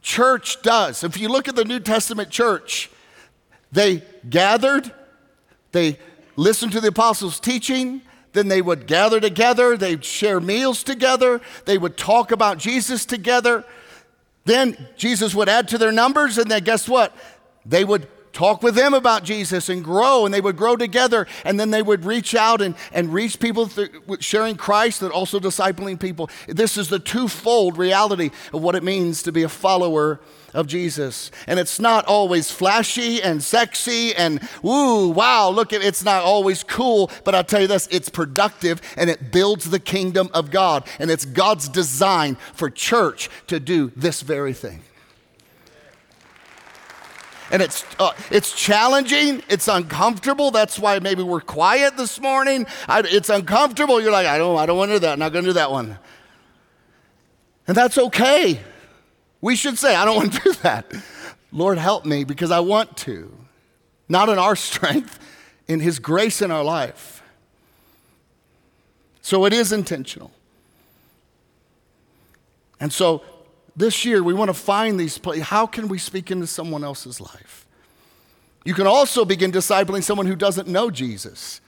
[0.02, 1.02] church does.
[1.02, 2.90] If you look at the New Testament church,
[3.72, 4.92] they gathered,
[5.72, 5.98] they
[6.36, 8.02] listened to the apostles' teaching,
[8.32, 13.64] then they would gather together, they'd share meals together, they would talk about Jesus together.
[14.44, 17.16] Then Jesus would add to their numbers, and then guess what?
[17.64, 21.58] They would talk with them about Jesus and grow, and they would grow together, and
[21.58, 23.88] then they would reach out and, and reach people through
[24.20, 26.28] sharing Christ and also discipling people.
[26.46, 30.20] This is the twofold reality of what it means to be a follower
[30.52, 31.30] of Jesus.
[31.46, 37.10] And it's not always flashy and sexy and woo, wow, look, it's not always cool,
[37.24, 40.86] but I'll tell you this it's productive and it builds the kingdom of God.
[40.98, 44.80] And it's God's design for church to do this very thing
[47.54, 50.50] and it's, uh, it's challenging, it's uncomfortable.
[50.50, 52.66] That's why maybe we're quiet this morning.
[52.88, 54.00] I, it's uncomfortable.
[54.00, 55.12] You're like, I don't, I don't want to do that.
[55.12, 55.96] I'm not going to do that one.
[57.68, 58.58] And that's okay.
[59.40, 60.92] We should say, I don't want to do that.
[61.52, 63.32] Lord, help me because I want to.
[64.08, 65.20] Not in our strength,
[65.68, 67.22] in His grace in our life.
[69.22, 70.32] So it is intentional.
[72.80, 73.22] And so
[73.76, 75.44] this year we want to find these places.
[75.44, 77.66] How can we speak into someone else's life?
[78.64, 81.60] You can also begin discipling someone who doesn't know Jesus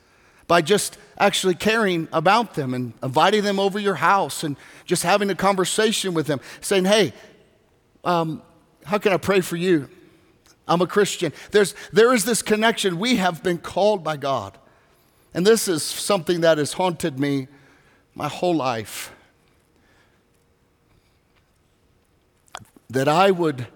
[0.47, 5.29] by just actually caring about them and inviting them over your house and just having
[5.31, 7.13] a conversation with them, saying, Hey,
[8.05, 8.43] um,
[8.85, 9.89] how can I pray for you?
[10.69, 11.33] I'm a Christian.
[11.51, 12.99] There's, there is this connection.
[12.99, 14.59] We have been called by God.
[15.35, 17.49] And this is something that has haunted me
[18.15, 19.13] my whole life.
[22.91, 23.67] That I would,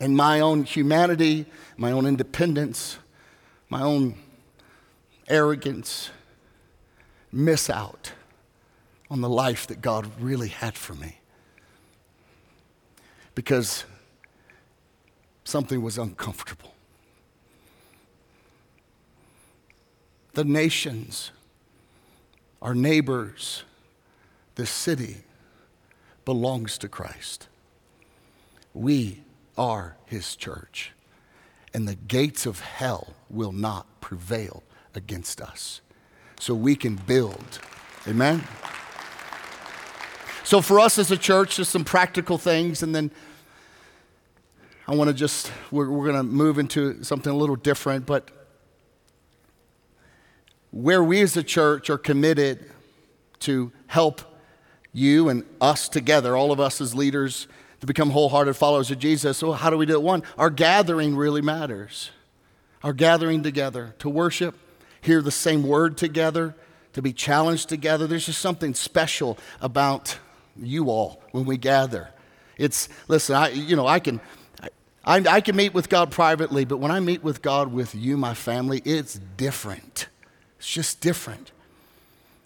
[0.00, 2.98] in my own humanity, my own independence,
[3.68, 4.14] my own
[5.28, 6.10] arrogance,
[7.32, 8.12] miss out
[9.10, 11.18] on the life that God really had for me.
[13.34, 13.84] Because
[15.44, 16.74] something was uncomfortable.
[20.34, 21.32] The nations,
[22.62, 23.64] our neighbors,
[24.54, 25.18] the city,
[26.24, 27.48] belongs to Christ.
[28.74, 29.22] We
[29.56, 30.92] are his church,
[31.74, 34.62] and the gates of hell will not prevail
[34.94, 35.80] against us.
[36.38, 37.60] So we can build
[38.08, 38.42] Amen.
[40.42, 43.10] So, for us as a church, just some practical things, and then
[44.88, 48.30] I want to just, we're, we're going to move into something a little different, but
[50.70, 52.72] where we as a church are committed
[53.40, 54.22] to help
[54.92, 57.46] you and us together, all of us as leaders,
[57.80, 59.38] to become wholehearted followers of Jesus.
[59.38, 60.02] So, how do we do it?
[60.02, 62.10] One, our gathering really matters.
[62.82, 64.54] Our gathering together to worship,
[65.00, 66.54] hear the same word together,
[66.94, 68.06] to be challenged together.
[68.06, 70.18] There's just something special about
[70.56, 72.10] you all when we gather.
[72.56, 74.20] It's, listen, I, you know, I can,
[75.04, 78.16] I, I can meet with God privately, but when I meet with God with you,
[78.16, 80.08] my family, it's different.
[80.58, 81.52] It's just different.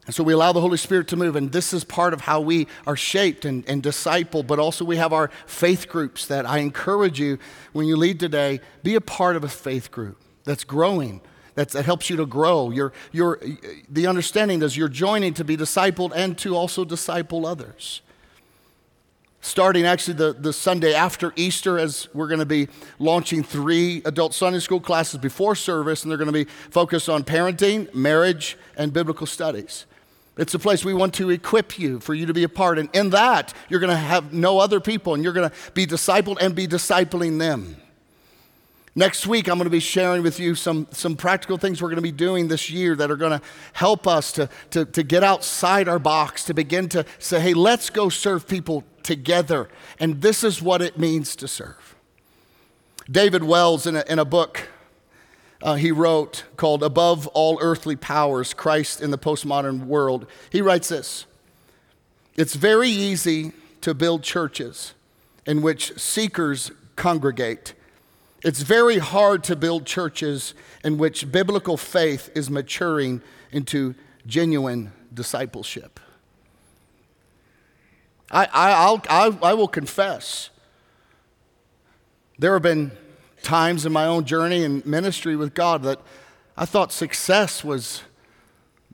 [0.07, 2.41] And so we allow the Holy Spirit to move, and this is part of how
[2.41, 6.59] we are shaped and, and discipled, but also we have our faith groups that I
[6.59, 7.39] encourage you
[7.73, 11.23] when you lead today, be a part of a faith group that's growing,
[11.55, 12.71] that's, that helps you to grow.
[12.71, 13.41] You're, you're,
[13.89, 18.03] the understanding is you're joining to be discipled and to also disciple others
[19.45, 22.67] starting actually the, the Sunday after Easter, as we're going to be
[22.99, 27.23] launching three adult Sunday school classes before service, and they're going to be focused on
[27.23, 29.85] parenting, marriage, and biblical studies.
[30.37, 32.79] It's a place we want to equip you for you to be a part.
[32.79, 35.87] And in that, you're going to have no other people, and you're going to be
[35.87, 37.77] discipled and be discipling them.
[38.97, 41.97] Next week, I'm going to be sharing with you some, some practical things we're going
[41.97, 45.25] to be doing this year that are going to help us to, to, to get
[45.25, 49.69] outside our box, to begin to say, hey, let's go serve people together.
[49.99, 51.97] And this is what it means to serve.
[53.11, 54.69] David Wells, in a, in a book
[55.65, 60.89] uh, he wrote called Above All Earthly Powers Christ in the Postmodern World, he writes
[60.89, 61.27] this
[62.37, 63.51] It's very easy
[63.81, 64.95] to build churches
[65.45, 67.75] in which seekers congregate
[68.45, 70.53] it's very hard to build churches
[70.85, 73.95] in which biblical faith is maturing into
[74.27, 75.99] genuine discipleship.
[78.31, 80.51] I, I, I, I will confess,
[82.39, 82.93] there have been
[83.45, 86.01] times in my own journey and ministry with God that
[86.57, 88.03] I thought success was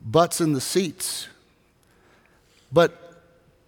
[0.00, 1.28] butts in the seats.
[2.72, 2.96] But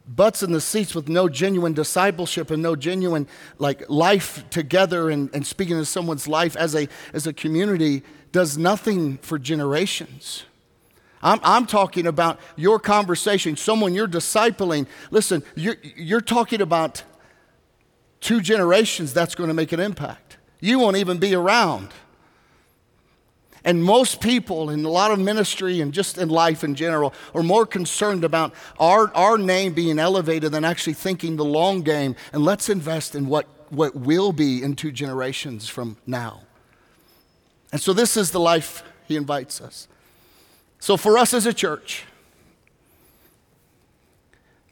[0.07, 3.27] butts in the seats with no genuine discipleship and no genuine
[3.59, 8.03] like life together and, and speaking to someone's life as a, as a community
[8.33, 10.45] does nothing for generations.
[11.23, 14.87] I'm, I'm talking about your conversation, someone you're discipling.
[15.11, 17.05] Listen, you're, you're talking about
[18.21, 20.39] two generations that's going to make an impact.
[20.63, 21.89] You won't even be around.
[23.65, 27.43] And most people in a lot of ministry and just in life in general are
[27.43, 32.15] more concerned about our, our name being elevated than actually thinking the long game.
[32.33, 36.43] And let's invest in what, what will be in two generations from now.
[37.73, 39.89] And so this is the life he invites us.
[40.79, 42.05] So for us as a church,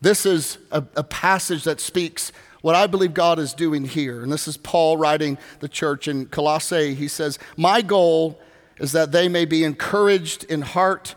[0.00, 2.32] this is a, a passage that speaks
[2.62, 4.22] what I believe God is doing here.
[4.22, 6.94] And this is Paul writing the church in Colossae.
[6.94, 8.40] He says, My goal
[8.78, 11.14] is that they may be encouraged in heart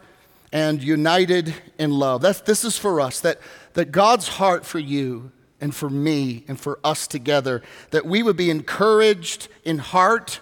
[0.51, 2.21] and united in love.
[2.21, 3.39] That's, this is for us, that,
[3.73, 8.37] that God's heart for you and for me and for us together, that we would
[8.37, 10.39] be encouraged in heart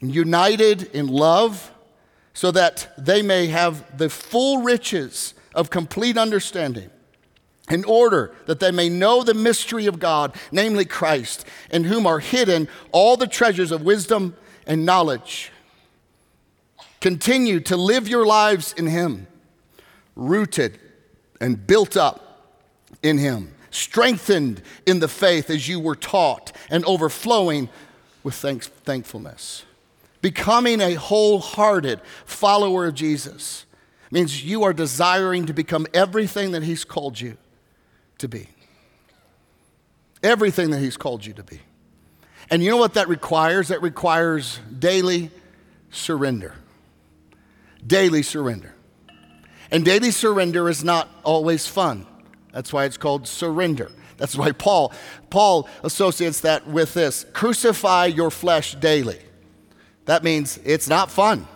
[0.00, 1.72] and united in love,
[2.32, 6.90] so that they may have the full riches of complete understanding
[7.70, 12.18] in order that they may know the mystery of God, namely Christ, in whom are
[12.18, 15.52] hidden all the treasures of wisdom and knowledge.
[17.00, 19.26] Continue to live your lives in Him,
[20.16, 20.78] rooted
[21.40, 22.58] and built up
[23.02, 27.68] in Him, strengthened in the faith as you were taught, and overflowing
[28.22, 29.64] with thanks, thankfulness.
[30.20, 33.64] Becoming a wholehearted follower of Jesus
[34.10, 37.38] means you are desiring to become everything that He's called you
[38.20, 38.48] to be.
[40.22, 41.60] Everything that He's called you to be.
[42.50, 43.68] And you know what that requires?
[43.68, 45.30] That requires daily
[45.90, 46.54] surrender
[47.86, 48.74] daily surrender.
[49.70, 52.06] And daily surrender is not always fun.
[52.52, 53.90] That's why it's called surrender.
[54.16, 54.92] That's why Paul
[55.30, 57.24] Paul associates that with this.
[57.32, 59.20] Crucify your flesh daily.
[60.06, 61.46] That means it's not fun.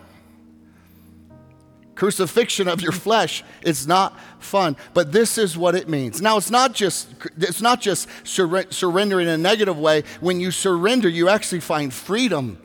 [2.05, 6.21] Crucifixion of your flesh is not fun, but this is what it means.
[6.21, 10.03] Now it's not just it's not just sur- surrendering in a negative way.
[10.21, 12.59] When you surrender, you actually find freedom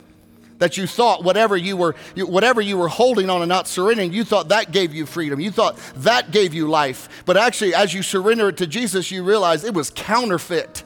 [0.58, 4.26] that you thought whatever you were whatever you were holding on and not surrendering you
[4.26, 8.04] thought that gave you freedom you thought that gave you life but actually as you
[8.04, 10.84] surrender it to jesus you realize it was counterfeit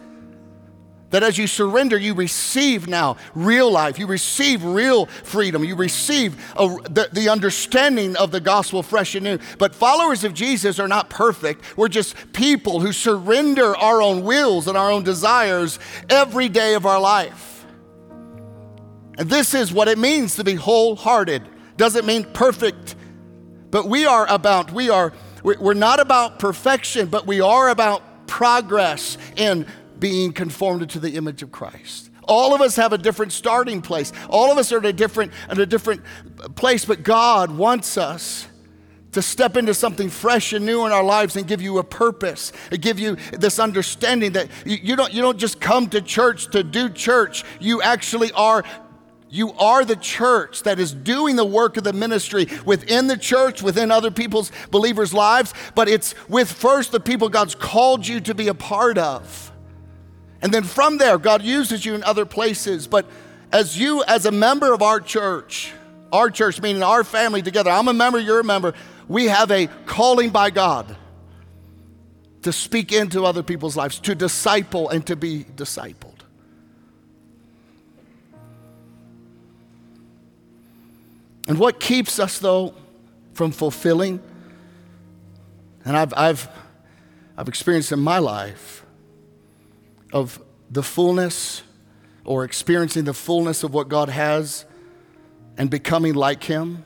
[1.14, 4.00] That as you surrender, you receive now real life.
[4.00, 5.64] You receive real freedom.
[5.64, 9.38] You receive a, the, the understanding of the gospel fresh and new.
[9.60, 11.78] But followers of Jesus are not perfect.
[11.78, 15.78] We're just people who surrender our own wills and our own desires
[16.10, 17.64] every day of our life.
[19.20, 21.44] And this is what it means to be wholehearted.
[21.78, 22.96] Doesn't mean perfect,
[23.70, 29.20] but we are about, we are, we're not about perfection, but we are about progress
[29.36, 29.68] in
[30.04, 32.10] being conformed to the image of Christ.
[32.26, 34.12] All of us have a different starting place.
[34.30, 36.02] All of us are at a different, at a different
[36.56, 38.46] place, but God wants us
[39.14, 42.52] to step into something fresh and new in our lives and give you a purpose
[42.70, 46.66] and give you this understanding that you, don't, you don't just come to church to
[46.66, 47.46] do church.
[47.62, 48.66] You actually are
[49.30, 53.64] you are the church that is doing the work of the ministry within the church,
[53.64, 58.36] within other people's believers' lives, but it's with first the people God's called you to
[58.36, 59.53] be a part of.
[60.44, 62.86] And then from there, God uses you in other places.
[62.86, 63.06] But
[63.54, 65.72] as you, as a member of our church,
[66.12, 68.74] our church, meaning our family together, I'm a member, you're a member,
[69.08, 70.98] we have a calling by God
[72.42, 76.20] to speak into other people's lives, to disciple and to be discipled.
[81.48, 82.74] And what keeps us, though,
[83.34, 84.22] from fulfilling,
[85.86, 86.50] and I've, I've,
[87.38, 88.83] I've experienced in my life,
[90.14, 90.42] of
[90.72, 91.64] the fullness
[92.24, 94.66] or experiencing the fullness of what God has
[95.58, 96.86] and becoming like Him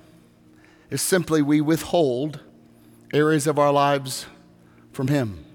[0.90, 2.40] is simply we withhold
[3.14, 4.26] areas of our lives
[4.94, 5.46] from Him.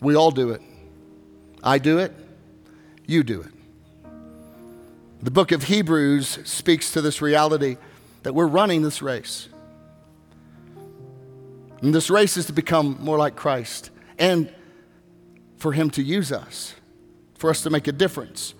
[0.00, 0.62] We all do it.
[1.62, 2.12] I do it.
[3.06, 3.52] You do it.
[5.22, 7.76] The book of Hebrews speaks to this reality
[8.22, 9.48] that we're running this race.
[11.80, 13.90] And this race is to become more like Christ.
[14.18, 14.52] And
[15.62, 16.74] for Him to use us,
[17.38, 18.52] for us to make a difference.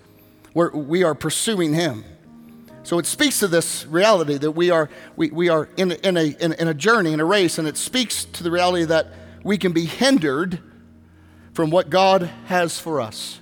[0.55, 2.05] We're, we are pursuing Him.
[2.85, 6.27] So it speaks to this reality that we are, we, we are in, in, a,
[6.41, 9.09] in, in a journey, in a race, and it speaks to the reality that
[9.43, 10.61] we can be hindered
[11.55, 13.41] from what God has for us.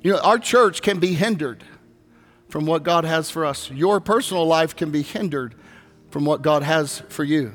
[0.00, 1.62] You know, our church can be hindered
[2.48, 3.70] from what God has for us.
[3.70, 5.54] Your personal life can be hindered
[6.10, 7.52] from what God has for you.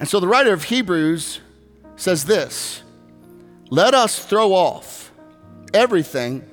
[0.00, 1.40] And so the writer of Hebrews
[1.96, 2.83] says this
[3.74, 5.10] let us throw off
[5.72, 6.48] everything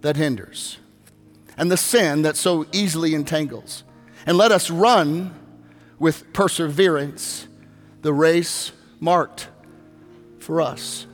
[0.00, 0.78] that hinders
[1.58, 3.84] and the sin that so easily entangles.
[4.26, 5.34] And let us run
[5.98, 7.46] with perseverance
[8.00, 9.48] the race marked
[10.38, 11.06] for us.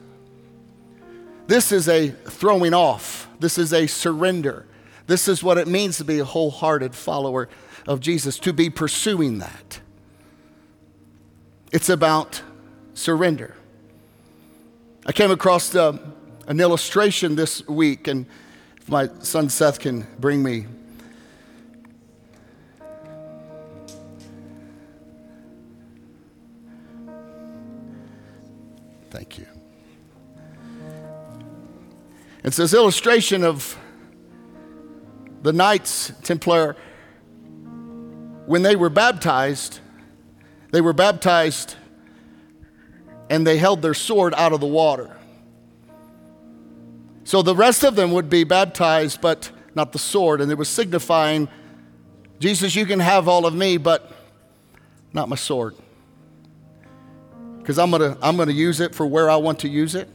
[1.49, 4.67] This is a throwing off, this is a surrender.
[5.09, 7.49] This is what it means to be a wholehearted follower
[7.89, 9.81] of Jesus, to be pursuing that.
[11.73, 12.41] It's about
[12.95, 13.57] surrender.
[15.11, 15.99] I came across uh,
[16.47, 18.27] an illustration this week, and
[18.81, 20.67] if my son Seth can bring me.
[29.11, 29.47] Thank you.
[32.45, 33.77] It's this illustration of
[35.43, 36.77] the Knights Templar
[38.47, 39.81] when they were baptized.
[40.71, 41.75] They were baptized
[43.31, 45.17] and they held their sword out of the water.
[47.25, 50.41] So the rest of them would be baptized, but not the sword.
[50.41, 51.49] And it was signifying,
[52.41, 54.11] Jesus, you can have all of me, but
[55.13, 55.77] not my sword.
[57.59, 59.95] Because I'm going to I'm going to use it for where I want to use
[59.95, 60.09] it.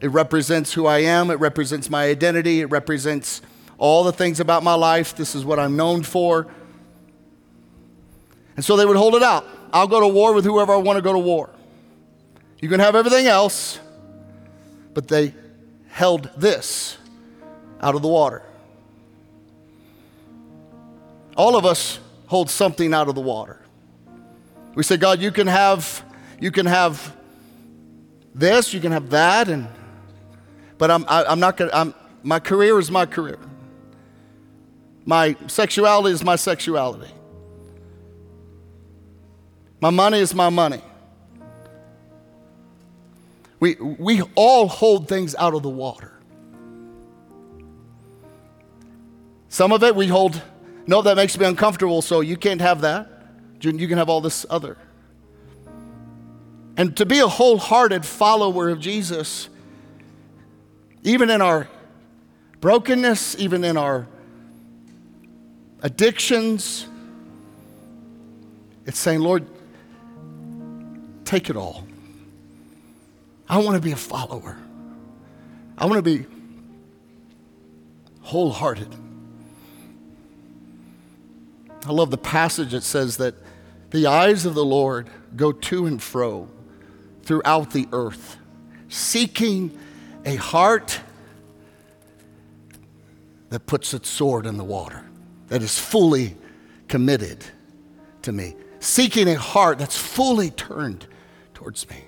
[0.00, 3.42] It represents who I am, it represents my identity, it represents
[3.78, 5.16] all the things about my life.
[5.16, 6.46] This is what I'm known for.
[8.54, 9.44] And so they would hold it out.
[9.72, 11.50] I'll go to war with whoever I want to go to war.
[12.60, 13.78] You can have everything else,
[14.94, 15.34] but they
[15.88, 16.98] held this
[17.80, 18.42] out of the water.
[21.36, 23.60] All of us hold something out of the water.
[24.74, 26.04] We say, God, you can have,
[26.40, 27.16] you can have
[28.34, 29.68] this, you can have that, and
[30.78, 31.70] but I'm, I, am i am not gonna.
[31.74, 33.38] I'm, my career is my career.
[35.04, 37.12] My sexuality is my sexuality.
[39.80, 40.82] My money is my money.
[43.60, 46.12] We, we all hold things out of the water.
[49.48, 50.40] Some of it we hold,
[50.86, 53.08] no, that makes me uncomfortable, so you can't have that.
[53.60, 54.76] You can have all this other.
[56.76, 59.48] And to be a wholehearted follower of Jesus,
[61.02, 61.66] even in our
[62.60, 64.06] brokenness, even in our
[65.82, 66.86] addictions,
[68.86, 69.44] it's saying, Lord,
[71.24, 71.84] take it all.
[73.48, 74.56] I want to be a follower.
[75.78, 76.26] I want to be
[78.20, 78.94] wholehearted.
[81.86, 83.34] I love the passage that says that
[83.90, 86.48] the eyes of the Lord go to and fro
[87.22, 88.36] throughout the earth,
[88.88, 89.78] seeking
[90.26, 91.00] a heart
[93.48, 95.08] that puts its sword in the water,
[95.46, 96.36] that is fully
[96.86, 97.44] committed
[98.22, 101.06] to me, seeking a heart that's fully turned
[101.54, 102.07] towards me.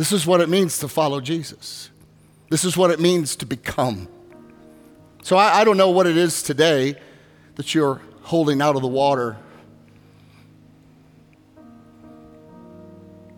[0.00, 1.90] This is what it means to follow Jesus.
[2.48, 4.08] This is what it means to become.
[5.22, 6.94] So I, I don't know what it is today
[7.56, 9.36] that you're holding out of the water,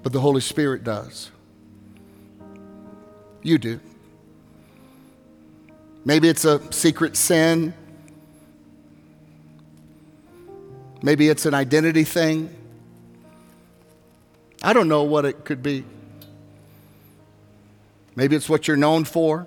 [0.05, 1.33] but the Holy Spirit does.
[3.43, 3.81] You do.
[6.05, 7.75] Maybe it's a secret sin.
[11.03, 12.55] Maybe it's an identity thing.
[14.63, 15.85] I don't know what it could be.
[18.15, 19.47] Maybe it's what you're known for.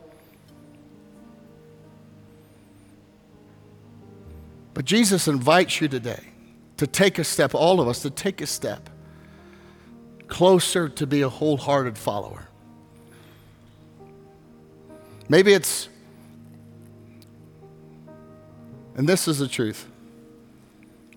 [4.73, 6.23] But Jesus invites you today
[6.77, 8.89] to take a step, all of us, to take a step
[10.27, 12.47] closer to be a wholehearted follower.
[15.29, 15.89] Maybe it's,
[18.95, 19.87] and this is the truth,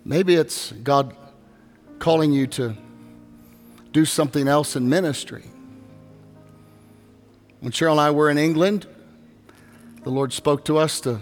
[0.04, 1.16] maybe it's God
[1.98, 2.76] calling you to
[3.92, 5.44] do something else in ministry.
[7.60, 8.86] When Cheryl and I were in England,
[10.04, 11.20] the Lord spoke to us to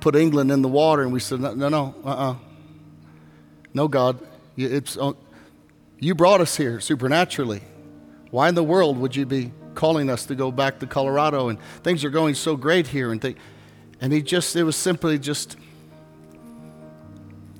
[0.00, 2.34] put England in the water, and we said, no, no, no, uh-uh.
[3.72, 4.18] No, God,
[4.56, 5.12] it's, uh,
[6.00, 7.60] you brought us here supernaturally.
[8.30, 11.48] Why in the world would you be calling us to go back to Colorado?
[11.48, 13.12] And things are going so great here.
[13.12, 13.36] And,
[14.00, 15.56] and he just, it was simply just,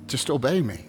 [0.07, 0.86] just obey me.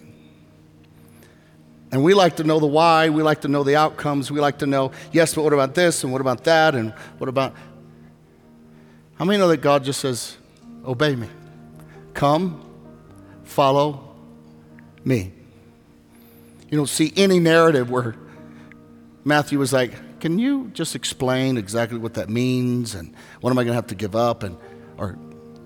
[1.91, 4.59] And we like to know the why, we like to know the outcomes, we like
[4.59, 7.55] to know, yes, but what about this and what about that and what about.
[9.15, 10.37] How many know that God just says,
[10.85, 11.27] obey me?
[12.13, 12.63] Come,
[13.43, 14.15] follow
[15.03, 15.33] me.
[16.69, 18.15] You don't see any narrative where
[19.23, 23.63] Matthew was like, Can you just explain exactly what that means and what am I
[23.63, 24.43] going to have to give up?
[24.43, 24.57] And,
[24.97, 25.17] or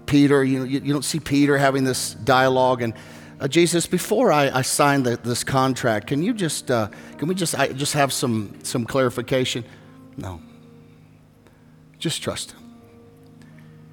[0.06, 2.82] Peter, you, know, you, you don't see Peter having this dialogue.
[2.82, 2.94] And
[3.44, 6.88] uh, Jesus, before I, I signed the, this contract, can you just, uh,
[7.18, 9.66] can we just, I, just have some, some clarification?
[10.16, 10.41] No.
[12.00, 12.60] Just trust him.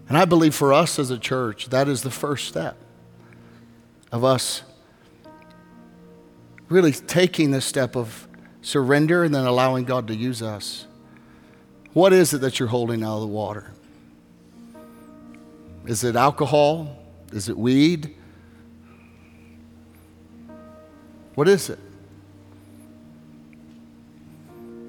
[0.09, 2.77] And I believe for us as a church, that is the first step
[4.13, 4.63] of us
[6.69, 8.29] really taking the step of
[8.63, 10.87] surrender and then allowing God to use us.
[11.93, 13.73] What is it that you're holding out of the water?
[15.87, 16.97] Is it alcohol?
[17.33, 18.15] Is it weed?
[21.41, 21.79] What is it?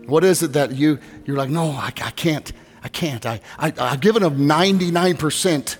[0.05, 2.51] What is it that you, you're like, no, I, I can't,
[2.83, 3.25] I can't.
[3.25, 5.77] I, I, I've given him 99%.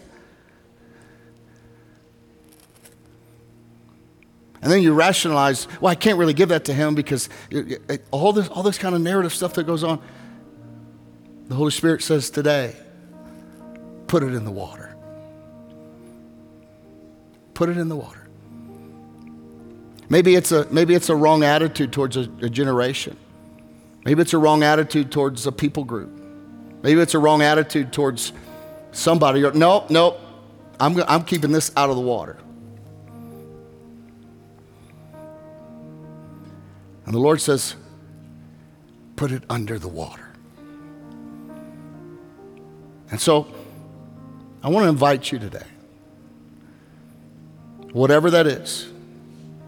[4.61, 8.07] And then you rationalize, well, I can't really give that to him because it, it,
[8.09, 10.01] all, this, all this kind of narrative stuff that goes on.
[11.49, 12.77] The Holy Spirit says today,
[14.07, 14.95] put it in the water.
[17.55, 18.20] Put it in the water.
[20.11, 23.15] Maybe it's a, maybe it's a wrong attitude towards a, a generation.
[24.03, 26.09] Maybe it's a wrong attitude towards a people group.
[26.83, 28.33] Maybe it's a wrong attitude towards
[28.91, 29.39] somebody.
[29.39, 30.17] You're, no, no,
[30.81, 32.37] I'm, I'm keeping this out of the water.
[37.05, 37.77] And the Lord says,
[39.15, 40.27] put it under the water.
[43.11, 43.47] And so
[44.61, 45.67] I want to invite you today,
[47.93, 48.90] whatever that is,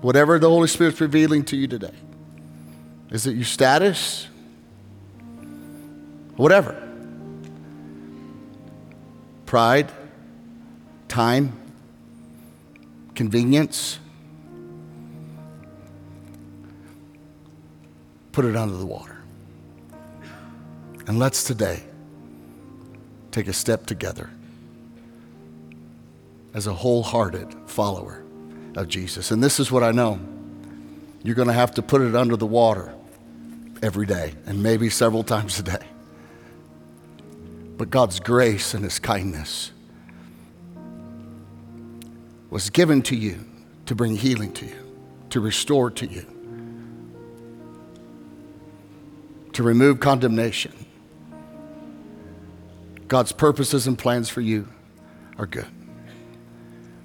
[0.03, 1.93] whatever the Holy Spirit's revealing to you today,
[3.09, 4.27] is it your status?
[6.35, 6.79] Whatever
[9.53, 9.91] pride,
[11.07, 11.53] time,
[13.13, 13.99] convenience.
[18.31, 19.21] Put it under the water.
[21.05, 21.83] And let's today
[23.29, 24.31] take a step together
[26.55, 28.22] as a wholehearted follower
[28.75, 29.31] of Jesus.
[29.31, 30.19] And this is what I know
[31.23, 32.93] you're going to have to put it under the water
[33.81, 35.85] every day, and maybe several times a day
[37.77, 39.71] but God's grace and His kindness
[42.49, 43.43] was given to you
[43.87, 44.95] to bring healing to you,
[45.31, 46.25] to restore to you,
[49.53, 50.73] to remove condemnation.
[53.07, 54.67] God's purposes and plans for you
[55.37, 55.67] are good.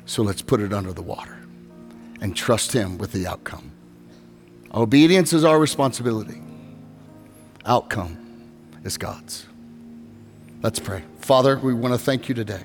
[0.06, 1.37] So let's put it under the water
[2.20, 3.72] and trust Him with the outcome.
[4.74, 6.42] Obedience is our responsibility,
[7.64, 8.16] outcome
[8.84, 9.46] is God's.
[10.62, 11.04] Let's pray.
[11.20, 12.62] Father, we want to thank you today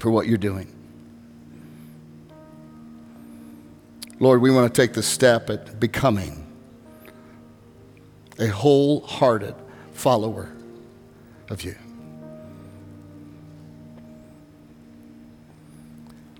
[0.00, 0.70] for what you're doing.
[4.20, 6.46] Lord, we want to take the step at becoming
[8.38, 9.54] a wholehearted
[9.92, 10.52] follower
[11.48, 11.76] of you.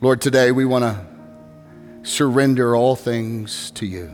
[0.05, 4.13] Lord, today we want to surrender all things to you.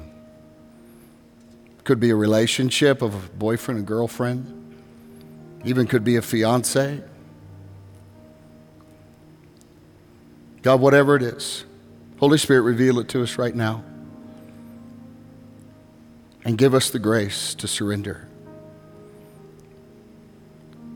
[1.82, 4.76] Could be a relationship of a boyfriend and girlfriend,
[5.64, 7.02] even could be a fiance.
[10.62, 11.64] God, whatever it is,
[12.20, 13.82] Holy Spirit, reveal it to us right now
[16.44, 18.28] and give us the grace to surrender.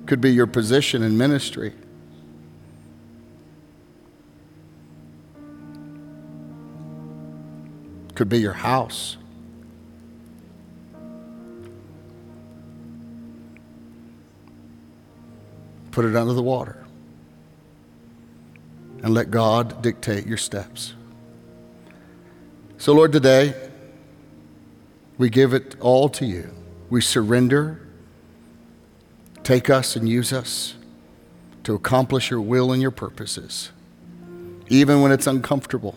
[0.07, 1.72] Could be your position in ministry.
[8.25, 9.18] Could be your house.
[15.91, 16.87] Put it under the water
[19.03, 20.95] and let God dictate your steps.
[22.79, 23.53] So, Lord, today
[25.18, 26.51] we give it all to you.
[26.89, 27.87] We surrender.
[29.43, 30.77] Take us and use us
[31.64, 33.70] to accomplish your will and your purposes.
[34.70, 35.95] Even when it's uncomfortable,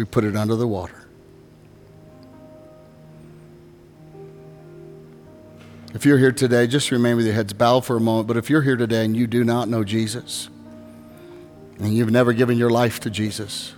[0.00, 0.94] we put it under the water.
[5.92, 8.26] If you're here today, just remain with your heads bowed for a moment.
[8.26, 10.48] But if you're here today and you do not know Jesus,
[11.78, 13.74] and you've never given your life to Jesus,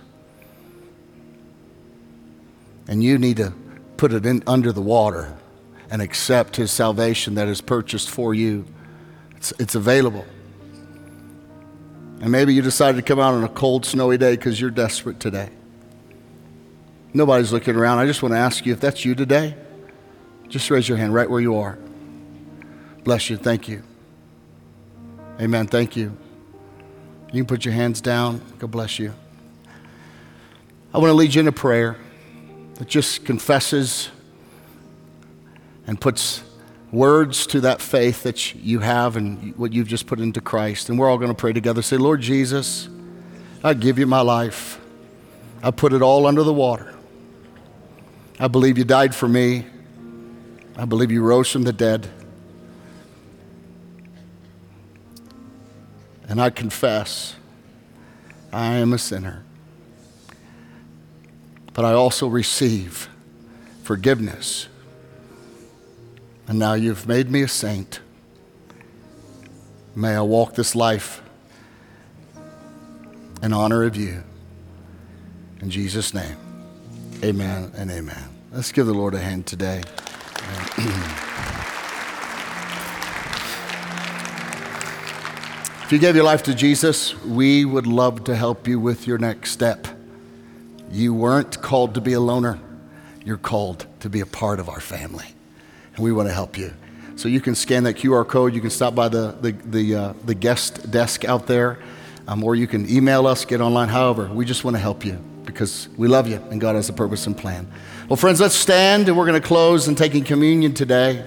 [2.87, 3.51] and you need to
[3.97, 5.35] put it in under the water
[5.91, 8.63] and accept his salvation that is purchased for you,
[9.35, 10.25] it's, it's available.
[12.21, 15.19] And maybe you decided to come out on a cold, snowy day because you're desperate
[15.19, 15.49] today.
[17.13, 17.99] Nobody's looking around.
[17.99, 19.55] I just want to ask you if that's you today,
[20.47, 21.77] just raise your hand right where you are.
[23.03, 23.37] Bless you.
[23.37, 23.83] Thank you.
[25.39, 25.67] Amen.
[25.67, 26.17] Thank you.
[27.31, 28.41] You can put your hands down.
[28.59, 29.13] God bless you.
[30.93, 31.97] I want to lead you in a prayer
[32.75, 34.09] that just confesses
[35.85, 36.43] and puts
[36.91, 40.89] words to that faith that you have and what you've just put into Christ.
[40.89, 41.81] And we're all going to pray together.
[41.81, 42.87] Say, Lord Jesus,
[43.63, 44.79] I give you my life.
[45.63, 46.92] I put it all under the water.
[48.43, 49.65] I believe you died for me.
[50.75, 52.09] I believe you rose from the dead.
[56.27, 57.37] And I confess
[58.51, 59.45] I am a sinner.
[61.71, 63.07] But I also receive
[63.83, 64.67] forgiveness.
[66.45, 68.01] And now you've made me a saint.
[69.95, 71.21] May I walk this life
[73.41, 74.21] in honor of you.
[75.61, 76.35] In Jesus' name,
[77.23, 78.32] amen and amen.
[78.53, 79.81] Let's give the Lord a hand today.
[85.81, 89.17] if you gave your life to Jesus, we would love to help you with your
[89.17, 89.87] next step.
[90.91, 92.59] You weren't called to be a loner,
[93.25, 95.25] you're called to be a part of our family.
[95.95, 96.75] And we want to help you.
[97.15, 98.53] So you can scan that QR code.
[98.53, 101.79] You can stop by the, the, the, uh, the guest desk out there,
[102.27, 103.89] um, or you can email us, get online.
[103.89, 106.93] However, we just want to help you because we love you and God has a
[106.93, 107.67] purpose and plan.
[108.09, 111.25] Well, friends, let's stand and we're going to close in taking communion today.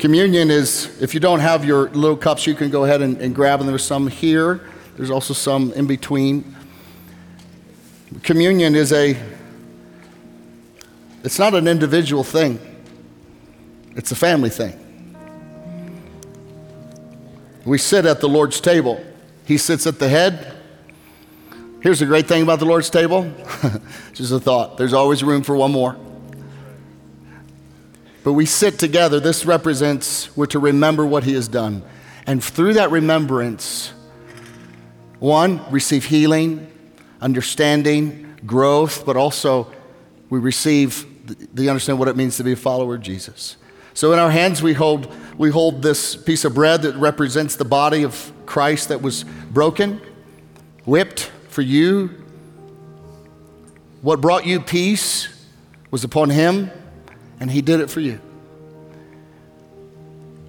[0.00, 3.32] Communion is, if you don't have your little cups, you can go ahead and, and
[3.32, 3.68] grab them.
[3.68, 6.56] There's some here, there's also some in between.
[8.24, 9.16] Communion is a,
[11.22, 12.58] it's not an individual thing,
[13.94, 14.76] it's a family thing.
[17.64, 19.00] We sit at the Lord's table,
[19.44, 20.59] He sits at the head.
[21.82, 23.32] Here's the great thing about the Lord's table
[24.12, 25.96] just a thought there's always room for one more.
[28.22, 29.18] But we sit together.
[29.18, 31.82] This represents we're to remember what He has done.
[32.26, 33.94] And through that remembrance,
[35.20, 36.70] one, receive healing,
[37.22, 39.72] understanding, growth, but also
[40.28, 41.06] we receive
[41.54, 43.56] the understand what it means to be a follower of Jesus.
[43.94, 47.64] So in our hands we hold we hold this piece of bread that represents the
[47.64, 50.02] body of Christ that was broken,
[50.84, 52.10] whipped for you.
[54.02, 55.28] What brought you peace
[55.90, 56.70] was upon him
[57.38, 58.20] and he did it for you.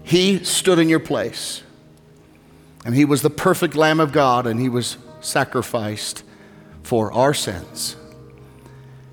[0.03, 1.63] He stood in your place.
[2.83, 6.23] And he was the perfect Lamb of God, and he was sacrificed
[6.81, 7.95] for our sins.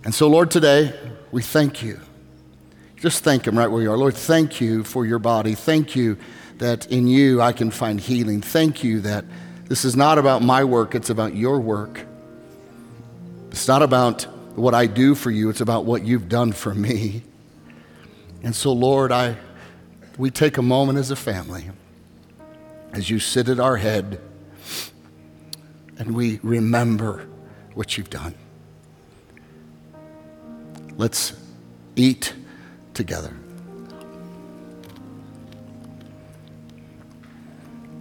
[0.05, 0.99] And so, Lord, today
[1.31, 2.01] we thank you.
[2.97, 3.97] Just thank him right where you are.
[3.99, 5.55] Lord, thank you for your body.
[5.55, 6.17] Thank you
[6.57, 8.41] that in you I can find healing.
[8.41, 9.25] Thank you that
[9.69, 12.05] this is not about my work, it's about your work.
[13.51, 14.23] It's not about
[14.57, 17.23] what I do for you, it's about what you've done for me.
[18.43, 19.37] And so, Lord, I,
[20.17, 21.71] we take a moment as a family
[22.93, 24.21] as you sit at our head
[25.99, 27.27] and we remember
[27.75, 28.35] what you've done.
[30.97, 31.35] Let's
[31.97, 32.33] eat
[32.95, 33.37] together.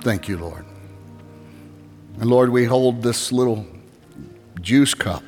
[0.02, 0.66] Thank you, Lord.
[2.20, 3.68] And Lord, we hold this little
[4.60, 5.24] juice cup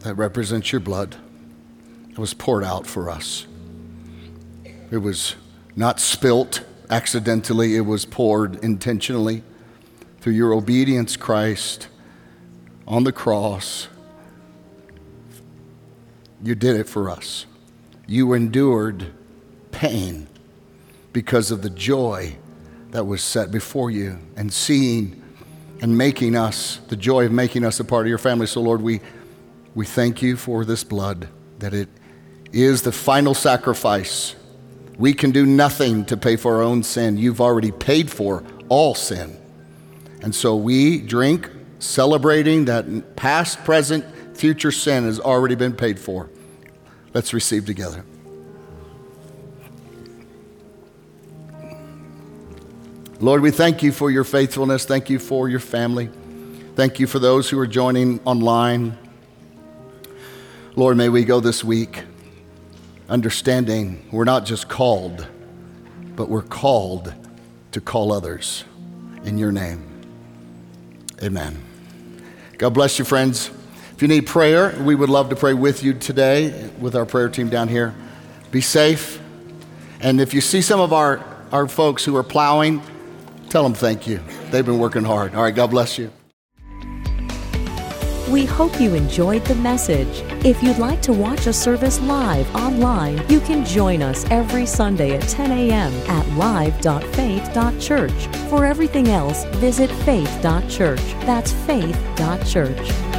[0.00, 1.16] that represents your blood.
[2.08, 3.46] It was poured out for us.
[4.90, 5.36] It was
[5.76, 9.42] not spilt accidentally, it was poured intentionally
[10.22, 11.88] through your obedience, Christ,
[12.86, 13.88] on the cross.
[16.42, 17.44] You did it for us.
[18.06, 19.12] You endured
[19.70, 20.28] pain
[21.12, 22.38] because of the joy
[22.90, 25.22] that was set before you and seeing
[25.80, 28.46] and making us, the joy of making us a part of your family.
[28.46, 29.00] So, Lord, we,
[29.74, 31.28] we thank you for this blood,
[31.58, 31.88] that it
[32.52, 34.34] is the final sacrifice.
[34.98, 37.16] We can do nothing to pay for our own sin.
[37.16, 39.38] You've already paid for all sin.
[40.22, 44.04] And so we drink, celebrating that past, present,
[44.36, 46.28] future sin has already been paid for.
[47.14, 48.04] Let's receive together.
[53.20, 54.84] Lord, we thank you for your faithfulness.
[54.84, 56.08] Thank you for your family.
[56.76, 58.96] Thank you for those who are joining online.
[60.76, 62.04] Lord, may we go this week
[63.08, 65.26] understanding we're not just called,
[66.14, 67.12] but we're called
[67.72, 68.62] to call others
[69.24, 69.82] in your name.
[71.20, 71.60] Amen.
[72.56, 73.50] God bless you, friends.
[73.94, 77.28] If you need prayer, we would love to pray with you today with our prayer
[77.28, 77.96] team down here.
[78.52, 79.20] Be safe.
[80.00, 82.80] And if you see some of our, our folks who are plowing,
[83.48, 84.20] Tell them thank you.
[84.50, 85.34] They've been working hard.
[85.34, 86.10] All right, God bless you.
[88.30, 90.22] We hope you enjoyed the message.
[90.44, 95.16] If you'd like to watch a service live online, you can join us every Sunday
[95.16, 95.92] at 10 a.m.
[96.10, 98.26] at live.faith.church.
[98.50, 101.00] For everything else, visit faith.church.
[101.24, 103.17] That's faith.church.